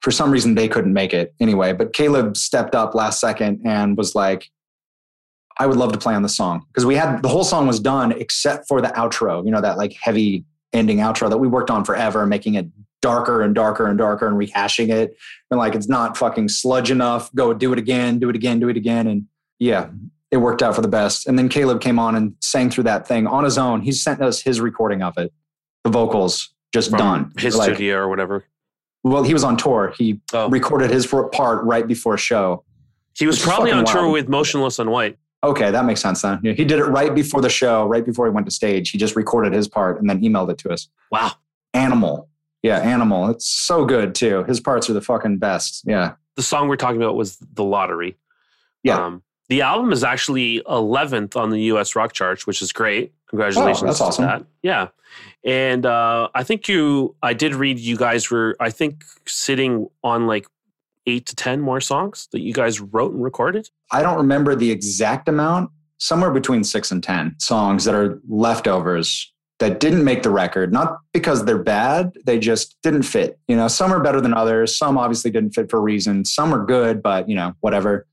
[0.01, 1.75] for some reason they couldn't make it anyway.
[1.75, 4.51] But Caleb stepped up last second and was like,
[5.59, 6.65] I would love to play on the song.
[6.69, 9.77] Because we had the whole song was done except for the outro, you know, that
[9.77, 12.67] like heavy ending outro that we worked on forever, making it
[13.01, 15.17] darker and darker and darker and rehashing it.
[15.51, 17.33] And like it's not fucking sludge enough.
[17.35, 19.07] Go do it again, do it again, do it again.
[19.07, 19.27] And
[19.59, 19.89] yeah,
[20.31, 21.27] it worked out for the best.
[21.27, 23.81] And then Caleb came on and sang through that thing on his own.
[23.83, 25.33] He sent us his recording of it,
[25.85, 26.53] the vocals.
[26.73, 27.33] just From done.
[27.39, 28.45] his Like, studio or whatever.
[29.05, 29.95] Well, he was on tour.
[29.97, 30.51] He Oh.
[30.51, 32.65] recorded his part right before show.
[33.17, 34.13] He was probably on tour wild.
[34.13, 35.17] with Motionless in White.
[35.43, 36.41] Okay, that makes sense then.
[36.43, 38.91] He did it right before the show, right before he went to stage.
[38.91, 40.89] He just recorded his part and then emailed it to us.
[41.11, 41.31] Wow.
[41.75, 42.29] Animal.
[42.63, 43.31] Yeah, Animal.
[43.31, 44.45] It's so good too.
[44.45, 45.85] His parts are the fucking best.
[45.87, 46.15] Yeah.
[46.37, 48.17] The song we're talking about was The Lottery.
[48.83, 49.05] Yeah.
[49.05, 53.13] Um, the album is actually 11th on the US rock chart, which is great.
[53.31, 53.83] Congratulations.
[53.83, 54.25] Oh, that's awesome.
[54.25, 54.45] That.
[54.63, 54.89] Yeah.
[55.45, 60.27] And uh, I think you, I did read you guys were, I think, sitting on
[60.27, 60.47] like
[61.07, 63.71] eight to 10 more songs that you guys wrote and recorded.
[63.91, 69.33] I don't remember the exact amount, somewhere between six and 10 songs that are leftovers
[69.59, 73.39] that didn't make the record, not because they're bad, they just didn't fit.
[73.49, 74.77] You know, some are better than others.
[74.77, 76.25] Some obviously didn't fit for a reason.
[76.25, 78.07] Some are good, but, you know, whatever.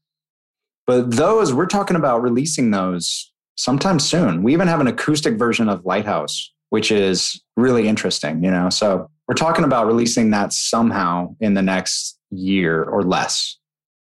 [0.88, 4.44] But those, we're talking about releasing those sometime soon.
[4.44, 8.70] We even have an acoustic version of Lighthouse, which is really interesting, you know.
[8.70, 13.58] So we're talking about releasing that somehow in the next year or less.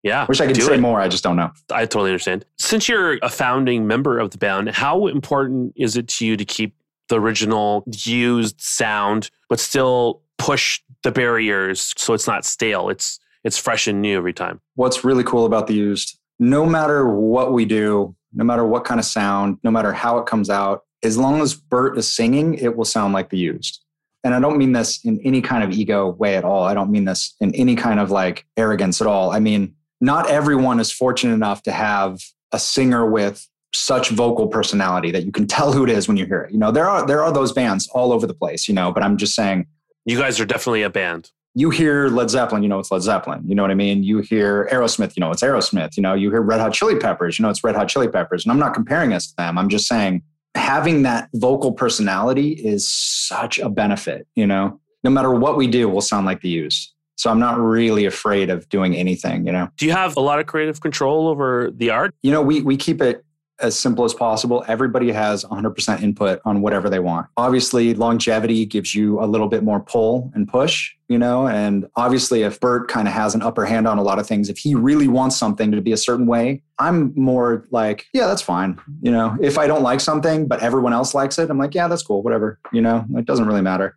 [0.03, 0.25] Yeah.
[0.27, 0.81] Wish I could say it.
[0.81, 1.01] more.
[1.01, 1.51] I just don't know.
[1.71, 2.47] I totally understand.
[2.59, 6.45] Since you're a founding member of the band, how important is it to you to
[6.45, 6.75] keep
[7.11, 12.89] the original used sound, but still push the barriers so it's not stale?
[12.89, 14.61] It's it's fresh and new every time.
[14.75, 18.99] what's really cool about the used no matter what we do no matter what kind
[19.01, 22.77] of sound no matter how it comes out as long as bert is singing it
[22.77, 23.83] will sound like the used
[24.25, 26.91] and i don't mean this in any kind of ego way at all i don't
[26.91, 30.91] mean this in any kind of like arrogance at all i mean not everyone is
[30.93, 32.19] fortunate enough to have
[32.53, 36.27] a singer with such vocal personality that you can tell who it is when you
[36.27, 38.75] hear it you know there are there are those bands all over the place you
[38.75, 39.67] know but i'm just saying
[40.05, 41.31] You guys are definitely a band.
[41.55, 43.43] you hear Led Zeppelin, you know it's Led Zeppelin.
[43.47, 44.03] You know what I mean?
[44.03, 45.97] You hear Aerosmith, you know it's Aerosmith.
[45.97, 48.45] You know, you hear Red Hot Chili Peppers, you know it's Red Hot Chili Peppers.
[48.45, 49.59] And I'm not comparing us to them.
[49.59, 50.23] I'm just saying
[50.55, 54.81] having that vocal personality is such a benefit, you know.
[55.05, 56.93] No matter what we do, we'll sound like the Used.
[57.17, 59.69] So I'm not really afraid of doing anything, you know.
[59.77, 62.15] Do you have a lot of creative control over the art?
[62.23, 63.25] You know, we we keep it
[63.63, 64.65] as simple as possible.
[64.69, 67.27] Everybody has 100% input on whatever they want.
[67.37, 72.43] Obviously, longevity gives you a little bit more pull and push, you know, and obviously
[72.43, 74.75] if Bert kind of has an upper hand on a lot of things, if he
[74.75, 78.81] really wants something to be a certain way, I'm more like, yeah, that's fine.
[79.03, 81.89] You know, if I don't like something but everyone else likes it, I'm like, yeah,
[81.89, 82.59] that's cool, whatever.
[82.73, 83.97] You know, it doesn't really matter.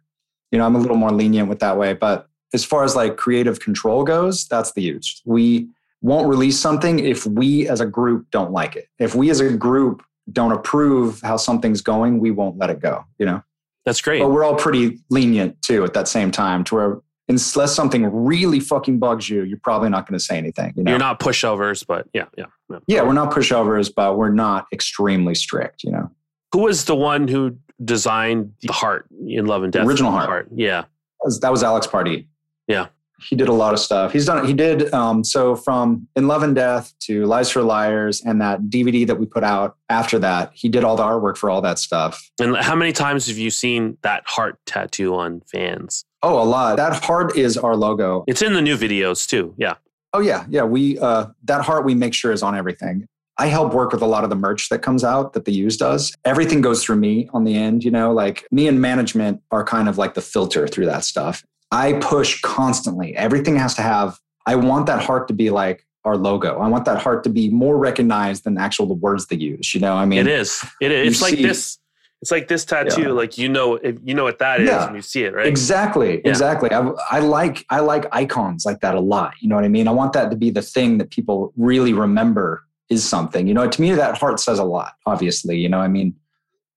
[0.51, 3.18] You know, I'm a little more lenient with that way, but as far as like
[3.18, 5.22] creative control goes, that's the Used.
[5.26, 5.70] We
[6.04, 8.88] won't release something if we as a group don't like it.
[8.99, 13.06] If we as a group don't approve how something's going, we won't let it go,
[13.18, 13.41] you know?
[13.86, 14.20] That's great.
[14.20, 18.60] But we're all pretty lenient too at that same time to where unless something really
[18.60, 20.91] fucking bugs you, you're probably not going to say anything, you know?
[20.91, 22.80] You're not pushovers, but yeah, yeah, yeah.
[22.88, 26.12] yeah, we're not pushovers, but we're not extremely strict, you know?
[26.51, 29.88] Who was the one who designed the heart in Love and The Death?
[29.88, 30.49] original Heart.
[30.54, 30.82] Yeah.
[30.82, 32.28] That was, that was Alex Pardee.
[32.68, 32.88] Yeah.
[33.20, 34.11] He did a lot of stuff.
[34.11, 38.22] He's done, he did, um, so from In Love and Death to Lies for Liars
[38.26, 41.49] and that DVD that we put out after that, he did all the artwork for
[41.49, 42.30] all that stuff.
[42.39, 46.03] And how many times have you seen that heart tattoo on fans?
[46.22, 46.78] Oh, a lot.
[46.78, 48.24] That heart is our logo.
[48.28, 49.53] It's in the new videos too.
[49.57, 49.76] Yeah.
[50.14, 50.64] Oh yeah, yeah.
[50.64, 53.07] We uh, that heart we make sure is on everything.
[53.38, 55.80] I help work with a lot of the merch that comes out that the Used
[55.80, 56.14] does.
[56.24, 57.84] Everything goes through me on the end.
[57.84, 61.43] You know, like me and management are kind of like the filter through that stuff.
[61.74, 63.15] I push constantly.
[63.17, 64.19] Everything has to have.
[64.45, 66.59] I want that heart to be like our logo.
[66.59, 69.74] I want that heart to be more recognized than actual the words they use.
[69.74, 70.63] You know, I mean, it is.
[70.82, 71.13] It is.
[71.13, 71.80] It's like see- this.
[72.21, 73.01] It's like this tattoo.
[73.01, 73.07] Yeah.
[73.09, 74.86] Like you know, if you know what that is Yeah.
[74.86, 75.45] when you see it, right?
[75.45, 76.30] Exactly, Yeah.
[76.30, 76.71] exactly.
[76.71, 76.80] I,
[77.11, 79.34] I like I like icons like that a lot.
[79.41, 79.89] You know what I mean?
[79.89, 83.45] I want that to be the thing that people really remember is something.
[83.45, 84.93] You know, to me that heart says a lot.
[85.05, 86.15] Obviously, you know, I mean,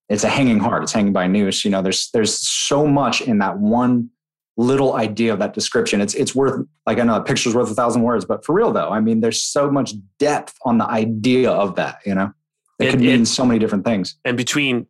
[0.08, 0.82] it's a hanging heart.
[0.82, 1.64] It's hanging by a noose.
[1.64, 4.10] You know, there's there's so much in that one
[4.56, 6.00] little idea of that description.
[6.00, 8.72] It's it's worth like I know a picture's worth a thousand words, but for real
[8.72, 11.98] though, I mean, there's so much depth on the idea of that.
[12.06, 12.32] You know,
[12.78, 14.16] it, It- could mean it- so many different things.
[14.24, 14.86] and between,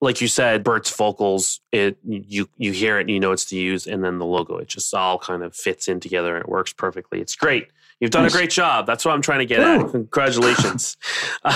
[0.00, 3.56] like you said, Bert's vocals, it you you hear it and you know it's to
[3.56, 6.48] use, and then the logo, it just all kind of fits in together and it
[6.48, 7.20] works perfectly.
[7.20, 7.68] It's great.
[8.00, 8.84] You've done a great job.
[8.86, 9.80] That's what I'm trying to get at.
[9.80, 9.88] Ooh.
[9.90, 10.96] Congratulations.
[11.44, 11.52] um,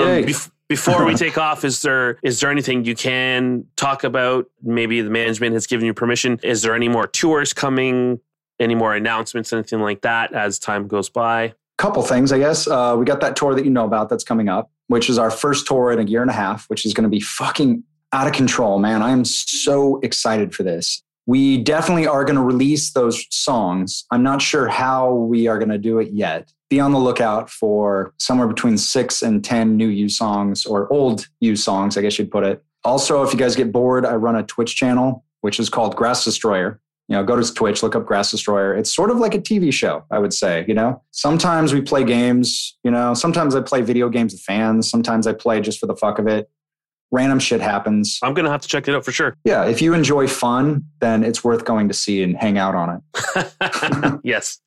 [0.00, 0.24] Yay.
[0.24, 4.46] bef- before we take off, is there is there anything you can talk about?
[4.62, 6.40] Maybe the management has given you permission.
[6.42, 8.20] Is there any more tours coming?
[8.58, 9.52] Any more announcements?
[9.52, 11.54] Anything like that as time goes by?
[11.80, 12.68] couple things, I guess.
[12.68, 15.30] Uh, we got that tour that you know about that's coming up, which is our
[15.30, 18.26] first tour in a year and a half, which is going to be fucking out
[18.26, 19.00] of control, man.
[19.00, 21.02] I am so excited for this.
[21.24, 24.04] We definitely are going to release those songs.
[24.10, 26.52] I'm not sure how we are going to do it yet.
[26.70, 31.26] Be on the lookout for somewhere between six and 10 new U songs or old
[31.40, 32.64] U songs, I guess you'd put it.
[32.84, 36.24] Also, if you guys get bored, I run a Twitch channel which is called Grass
[36.24, 36.80] Destroyer.
[37.08, 38.74] You know, go to Twitch, look up Grass Destroyer.
[38.74, 40.64] It's sort of like a TV show, I would say.
[40.68, 42.78] You know, sometimes we play games.
[42.84, 44.88] You know, sometimes I play video games with fans.
[44.88, 46.48] Sometimes I play just for the fuck of it.
[47.10, 48.20] Random shit happens.
[48.22, 49.36] I'm gonna have to check it out for sure.
[49.42, 53.02] Yeah, if you enjoy fun, then it's worth going to see and hang out on
[53.02, 54.20] it.
[54.22, 54.60] yes.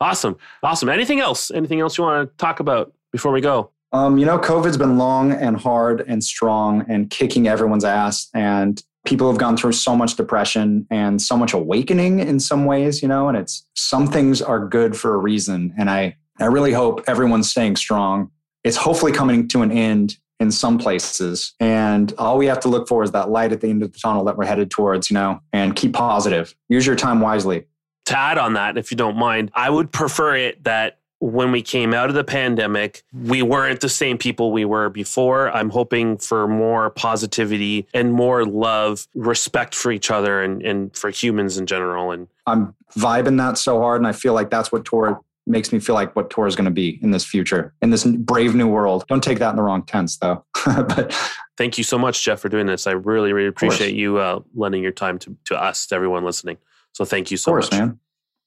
[0.00, 0.36] Awesome.
[0.62, 0.88] Awesome.
[0.88, 1.50] Anything else?
[1.50, 3.70] Anything else you want to talk about before we go?
[3.92, 8.28] Um, you know, COVID's been long and hard and strong and kicking everyone's ass.
[8.34, 13.02] And people have gone through so much depression and so much awakening in some ways,
[13.02, 15.74] you know, and it's some things are good for a reason.
[15.76, 18.30] And I, I really hope everyone's staying strong.
[18.62, 21.54] It's hopefully coming to an end in some places.
[21.60, 23.98] And all we have to look for is that light at the end of the
[23.98, 26.54] tunnel that we're headed towards, you know, and keep positive.
[26.68, 27.66] Use your time wisely.
[28.10, 31.62] To add on that, if you don't mind, I would prefer it that when we
[31.62, 35.50] came out of the pandemic, we weren't the same people we were before.
[35.50, 41.10] I'm hoping for more positivity and more love, respect for each other and, and for
[41.10, 42.10] humans in general.
[42.10, 44.00] And I'm vibing that so hard.
[44.00, 46.64] And I feel like that's what Tor makes me feel like what Tor is going
[46.64, 49.04] to be in this future, in this brave new world.
[49.08, 50.44] Don't take that in the wrong tense, though.
[50.64, 51.12] but
[51.58, 52.86] thank you so much, Jeph, for doing this.
[52.86, 56.56] I really, really appreciate you uh, lending your time to, to us, to everyone listening.
[56.92, 57.80] So thank you so of course, much.
[57.80, 57.98] man.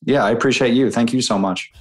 [0.05, 0.91] Yeah, I appreciate you.
[0.91, 1.71] Thank you so much.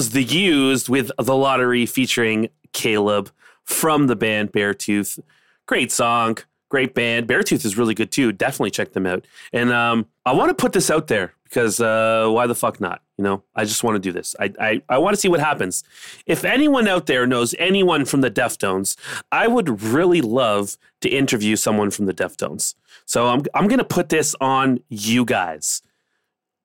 [0.00, 3.30] Was The Used with The Lottery featuring Caleb
[3.64, 5.20] from the band Beartooth.
[5.66, 6.38] Great song,
[6.70, 7.28] great band.
[7.28, 8.32] Beartooth is really good too.
[8.32, 9.26] Definitely check them out.
[9.52, 13.02] And um, I want to put this out there because uh, why the fuck not?
[13.18, 14.34] You know, I just want to do this.
[14.40, 15.84] I, I, I want to see what happens.
[16.24, 18.96] If anyone out there knows anyone from the Deftones,
[19.30, 22.74] I would really love to interview someone from the Deftones.
[23.04, 25.82] So I'm, I'm going to put this on you guys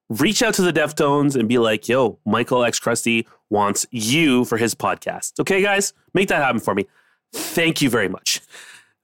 [0.10, 4.58] reach out to the Deftones and be like, yo, Michael X Crusty wants you for
[4.58, 5.39] his podcast.
[5.39, 5.93] Okay, guys?
[6.14, 6.86] Make that happen for me.
[7.34, 8.34] Thank you very much.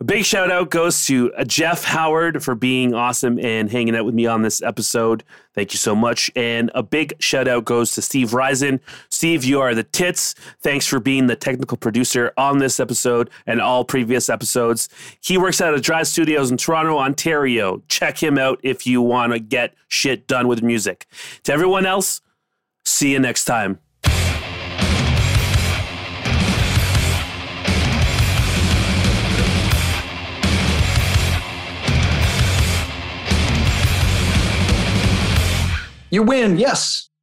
[0.01, 4.03] A big shout out goes to uh, Jeph Howard for being awesome and hanging out
[4.03, 5.23] with me on this episode.
[5.53, 6.31] Thank you so much.
[6.35, 8.79] And a big shout out goes to Steve Rizun.
[9.09, 10.33] Steve, you are the tits.
[10.59, 14.89] Thanks for being the technical producer on this episode and all previous episodes.
[15.21, 17.83] He works out of Drive Studios in Toronto, Ontario.
[17.87, 21.05] Check him out if you want to get shit done with music.
[21.43, 22.21] To everyone else,
[22.83, 23.77] see you next time.
[36.11, 36.57] You win.
[36.57, 37.10] Yes.